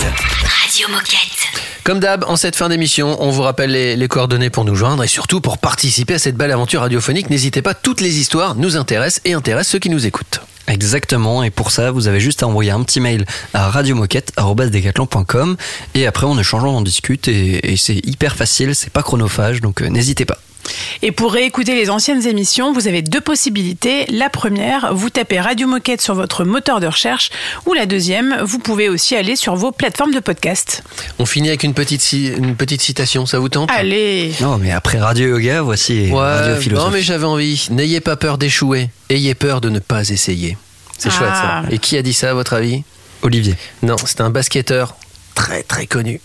Radio 0.65 0.89
Moquette. 0.89 1.63
Comme 1.85 2.01
d'hab, 2.01 2.25
en 2.27 2.35
cette 2.35 2.57
fin 2.57 2.69
d'émission, 2.69 3.17
on 3.23 3.31
vous 3.31 3.43
rappelle 3.43 3.71
les, 3.71 3.95
les 3.95 4.09
coordonnées 4.09 4.51
pour 4.51 4.65
nous 4.65 4.75
joindre 4.75 5.05
et 5.05 5.07
surtout 5.07 5.41
pour 5.41 5.59
participer 5.59 6.15
à 6.15 6.19
cette 6.19 6.35
belle 6.35 6.51
aventure 6.51 6.81
radiophonique. 6.81 7.31
N'hésitez 7.31 7.63
pas, 7.63 7.75
toutes 7.75 8.01
les 8.01 8.19
histoires 8.19 8.57
nous 8.57 8.77
intéressent 8.77 9.23
et 9.25 9.35
intéressent 9.35 9.71
ceux 9.71 9.79
qui 9.79 9.91
nous 9.91 10.07
écoutent. 10.07 10.41
Exactement, 10.67 11.45
et 11.45 11.51
pour 11.51 11.71
ça, 11.71 11.93
vous 11.93 12.09
avez 12.09 12.19
juste 12.19 12.43
à 12.43 12.49
envoyer 12.49 12.73
un 12.73 12.83
petit 12.83 12.99
mail 12.99 13.27
à 13.55 13.71
radiomoquette.com 13.71 15.57
et 15.95 16.05
après 16.05 16.27
on 16.27 16.37
échange, 16.37 16.65
on 16.65 16.79
en 16.79 16.83
discute 16.83 17.29
et, 17.29 17.75
et 17.75 17.77
c'est 17.77 18.05
hyper 18.05 18.35
facile, 18.35 18.75
c'est 18.75 18.91
pas 18.91 19.05
chronophage, 19.05 19.61
donc 19.61 19.83
euh, 19.83 19.89
n'hésitez 19.89 20.25
pas. 20.25 20.39
Et 21.03 21.13
pour 21.13 21.33
réécouter 21.33 21.75
les 21.75 21.91
anciennes 21.91 22.27
émissions, 22.27 22.73
vous 22.73 22.89
avez 22.89 23.03
deux 23.03 23.21
possibilités. 23.21 24.05
La 24.11 24.29
première, 24.29 24.95
vous 24.95 25.11
tapez 25.11 25.41
Radio 25.41 25.67
Moquette 25.69 26.01
sur 26.01 26.15
votre 26.15 26.45
moteur 26.45 26.81
de 26.81 26.87
recherche. 26.87 27.31
Ou 27.67 27.73
la 27.75 27.87
deuxième, 27.87 28.37
vous 28.43 28.59
pouvez 28.59 28.89
aussi 28.89 29.15
aller 29.17 29.37
sur 29.37 29.55
vos 29.55 29.71
plateformes 29.73 30.13
de 30.13 30.21
podcast. 30.21 30.83
On 31.19 31.27
finit 31.27 31.49
avec 31.49 31.63
une 31.63 31.75
petite, 31.75 32.03
ci- 32.03 32.29
une 32.37 32.57
petite 32.57 32.83
citation, 32.83 33.27
ça 33.27 33.39
vous 33.39 33.49
tente? 33.49 33.71
Allez 33.73 34.33
Non, 34.41 34.59
mais 34.59 34.73
après 34.73 34.99
Radio 34.99 35.29
Yoga, 35.39 35.63
voici 35.63 36.09
Ouais, 36.11 36.19
Radio 36.21 36.55
non 36.55 36.61
Philosophie. 36.61 36.93
mais 36.93 37.03
j'avais 37.03 37.25
envie. 37.25 37.67
N'ayez 37.71 38.01
pas 38.01 38.17
peur 38.17 38.37
d'échouer, 38.39 38.91
ayez 39.11 39.35
peur 39.35 39.61
de 39.61 39.69
ne 39.71 39.79
pas 39.79 40.09
essayer. 40.11 40.57
C'est 40.99 41.11
Ah. 41.11 41.13
chouette 41.17 41.31
ça. 41.35 41.63
Et 41.71 41.79
qui 41.79 41.97
a 41.97 42.03
dit 42.03 42.13
ça 42.13 42.31
à 42.31 42.35
votre 42.35 42.55
avis? 42.55 42.83
Olivier. 43.23 43.55
Non, 43.83 43.97
c'était 44.05 44.23
un 44.23 44.31
basketteur 44.31 44.97
très 45.35 45.63
très 45.63 45.87
connu. 45.87 46.21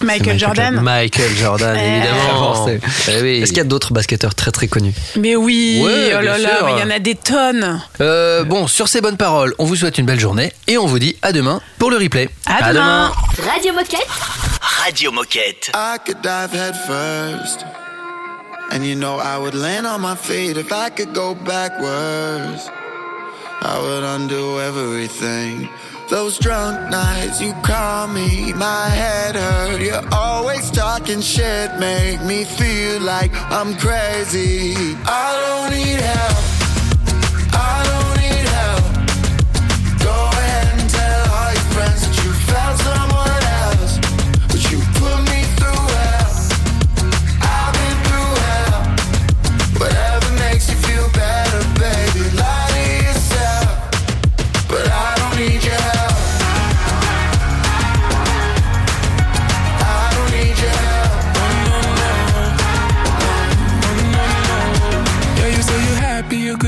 Michael 0.00 0.38
Jordan 0.38 0.80
Michael 0.80 1.30
Jordan, 1.36 1.76
Eh. 1.78 1.96
évidemment. 1.96 2.66
Eh 3.08 3.22
oui. 3.22 3.40
Est-ce 3.42 3.48
qu'il 3.50 3.58
y 3.58 3.60
a 3.60 3.64
d'autres 3.64 3.92
basketteurs 3.92 4.34
très 4.34 4.50
très 4.50 4.68
connus? 4.68 4.92
Mais 5.16 5.36
oui, 5.36 5.80
Ouais, 5.84 6.12
oh 6.16 6.20
là 6.20 6.38
là, 6.38 6.50
il 6.76 6.80
y 6.80 6.82
en 6.82 6.90
a 6.90 6.98
des 6.98 7.14
tonnes. 7.14 7.80
Euh, 8.00 8.44
bon, 8.44 8.66
sur 8.66 8.88
ces 8.88 9.00
bonnes 9.00 9.16
paroles, 9.16 9.54
on 9.58 9.64
vous 9.64 9.76
souhaite 9.76 9.98
une 9.98 10.06
belle 10.06 10.20
journée 10.20 10.52
et 10.66 10.76
on 10.78 10.86
vous 10.86 10.98
dit 10.98 11.16
à 11.22 11.32
demain 11.32 11.60
pour 11.78 11.90
le 11.90 11.96
replay. 11.96 12.28
À 12.46 12.72
demain. 12.72 13.12
Radio 13.50 13.72
Moquette. 13.72 14.06
Radio 14.84 15.12
Moquette. 15.12 15.70
I 15.74 15.96
could 16.04 16.20
dive 16.22 16.52
head 16.52 16.74
first. 16.86 17.64
And 18.72 18.82
you 18.84 18.96
know 18.96 19.18
I 19.20 19.38
would 19.38 19.54
land 19.54 19.86
on 19.86 20.00
my 20.00 20.16
feet 20.16 20.56
if 20.56 20.72
I 20.72 20.90
could 20.90 21.14
go 21.14 21.34
backwards. 21.34 22.68
I 23.62 23.78
would 23.80 24.04
undo 24.04 24.60
everything. 24.60 25.68
Those 26.08 26.38
drunk 26.38 26.88
nights 26.88 27.40
you 27.40 27.52
call 27.64 28.06
me, 28.06 28.52
my 28.52 28.88
head 28.88 29.34
hurt. 29.34 29.80
You're 29.80 30.08
always 30.12 30.70
talking 30.70 31.20
shit, 31.20 31.76
make 31.80 32.22
me 32.22 32.44
feel 32.44 33.00
like 33.00 33.32
I'm 33.50 33.74
crazy. 33.74 34.74
I 35.04 35.26
don't 35.42 35.72
need 35.76 36.00
help. 36.00 36.36
I 37.52 37.82
don't 37.88 37.95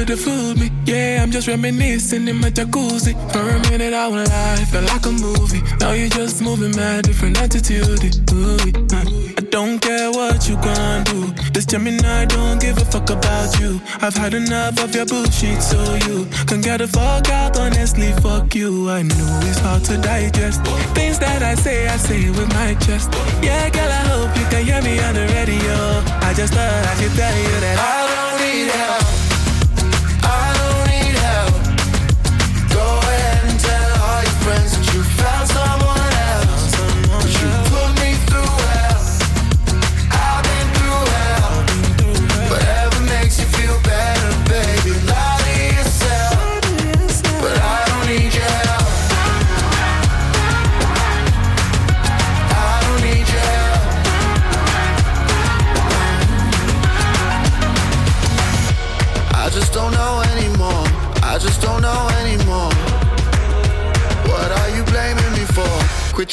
to 0.08 0.16
fool 0.16 0.54
me. 0.54 0.70
Yeah, 0.86 1.22
I'm 1.22 1.30
just 1.30 1.48
reminiscing 1.48 2.26
in 2.28 2.36
my 2.40 2.48
jacuzzi. 2.48 3.12
For 3.30 3.40
a 3.40 3.58
minute, 3.70 3.92
I 3.92 4.08
won't 4.08 4.28
lie, 4.28 4.64
felt 4.72 4.86
like 4.86 5.04
a 5.04 5.12
movie. 5.12 5.60
Now 5.80 5.92
you're 5.92 6.08
just 6.08 6.40
moving 6.40 6.74
mad, 6.74 7.04
different 7.04 7.38
attitude. 7.38 8.16
Ooh, 8.32 8.56
I 9.36 9.42
don't 9.50 9.78
care 9.78 10.10
what 10.10 10.48
you 10.48 10.56
gon' 10.56 11.04
do. 11.04 11.20
This 11.52 11.66
Gemini 11.66 12.24
don't 12.24 12.58
give 12.58 12.78
a 12.78 12.86
fuck 12.86 13.10
about 13.10 13.60
you. 13.60 13.80
I've 14.00 14.16
had 14.16 14.32
enough 14.32 14.82
of 14.82 14.94
your 14.94 15.04
bullshit, 15.04 15.60
so 15.60 15.78
you 16.06 16.26
can 16.46 16.62
get 16.62 16.78
the 16.78 16.88
fuck 16.88 17.28
out. 17.28 17.58
Honestly, 17.58 18.12
fuck 18.22 18.54
you. 18.54 18.88
I 18.88 19.02
know 19.02 19.40
it's 19.44 19.58
hard 19.58 19.84
to 19.84 19.98
digest. 19.98 20.64
Things 20.96 21.18
that 21.18 21.42
I 21.42 21.54
say, 21.54 21.86
I 21.86 21.98
say 21.98 22.30
with 22.30 22.48
my 22.54 22.72
chest. 22.86 23.12
Yeah, 23.42 23.68
girl, 23.68 23.92
I 24.00 24.02
hope 24.08 24.32
you 24.38 24.46
can 24.48 24.64
hear 24.64 24.80
me 24.80 24.98
on 25.00 25.14
the 25.14 25.26
radio. 25.36 25.76
I 26.24 26.32
just 26.34 26.54
thought 26.54 26.86
I 26.86 26.94
should 26.96 27.12
tell 27.12 27.36
you 27.36 27.60
that 27.60 27.78
I 27.78 27.97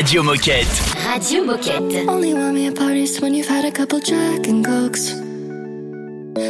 Radio 0.00 0.22
Moquette. 0.22 0.66
Radio 1.04 1.44
Moquette. 1.44 2.08
Only 2.08 2.32
want 2.32 2.54
me 2.54 2.68
at 2.68 2.74
parties 2.74 3.20
when 3.20 3.34
you've 3.34 3.46
had 3.46 3.66
a 3.66 3.70
couple 3.70 4.00
Jack 4.00 4.46
and 4.46 4.64
Cokes. 4.64 5.10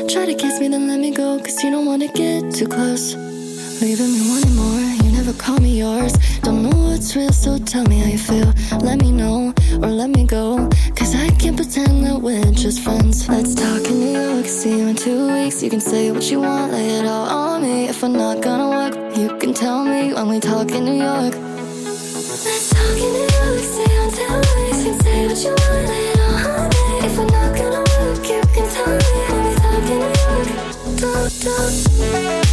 Try 0.07 0.25
to 0.27 0.35
kiss 0.39 0.61
me, 0.61 0.69
then 0.69 0.87
let 0.87 1.01
me 1.01 1.11
go, 1.11 1.37
cause 1.41 1.61
you 1.65 1.73
don't 1.73 1.85
wanna 1.85 2.07
get 2.15 2.55
too 2.55 2.69
close. 2.69 3.17
Leaving 3.83 4.13
me 4.13 4.21
wanting 4.31 4.55
more, 4.55 4.81
you 5.03 5.11
never 5.11 5.33
call 5.33 5.59
me 5.59 5.81
yours. 5.81 6.13
Don't 6.43 6.63
know 6.63 6.77
what's 6.91 7.17
real, 7.17 7.33
so 7.33 7.59
tell 7.59 7.83
me 7.87 7.99
how 7.99 8.07
you 8.07 8.19
feel. 8.19 8.55
Let 8.85 9.01
me 9.01 9.11
know, 9.11 9.53
or 9.83 9.91
let 9.91 10.11
me 10.11 10.23
go, 10.23 10.69
cause 10.95 11.17
I 11.17 11.29
can't 11.31 11.57
pretend 11.57 12.05
that 12.07 12.23
we're 12.23 12.53
just 12.53 12.83
friends. 12.83 13.29
Let's 13.29 13.57
talk 13.57 13.83
in 13.91 13.99
New 13.99 14.13
York, 14.13 14.47
see 14.47 14.79
you 14.79 14.87
in 14.87 14.95
two 14.95 15.27
weeks. 15.27 15.61
You 15.61 15.71
can 15.71 15.81
say 15.81 16.13
what 16.13 16.23
you 16.31 16.39
want, 16.39 16.71
lay 16.71 17.01
it 17.01 17.05
all 17.05 17.27
on 17.29 17.63
me. 17.63 17.89
If 17.89 18.05
I'm 18.05 18.13
not 18.13 18.43
gonna 18.43 18.69
work, 18.69 18.95
you 19.17 19.37
can 19.39 19.53
tell 19.53 19.83
me 19.83 20.15
when 20.15 20.29
we 20.29 20.39
talk 20.39 20.71
in 20.71 20.85
New 20.85 21.03
York. 21.03 21.50
Don't, 25.21 25.37
don't. 31.43 32.50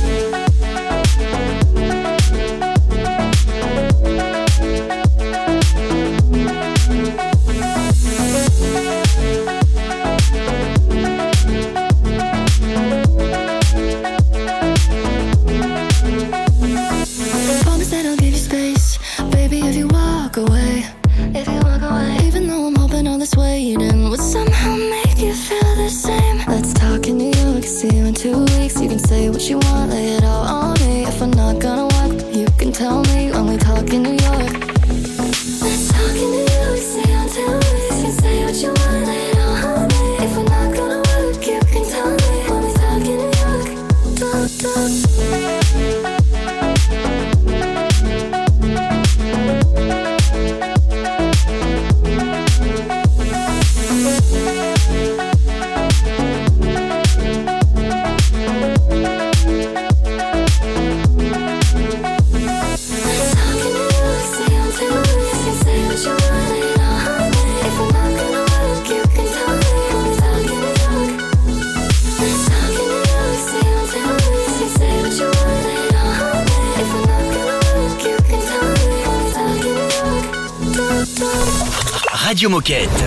Radio 82.48 82.50
Moquette. 82.50 83.07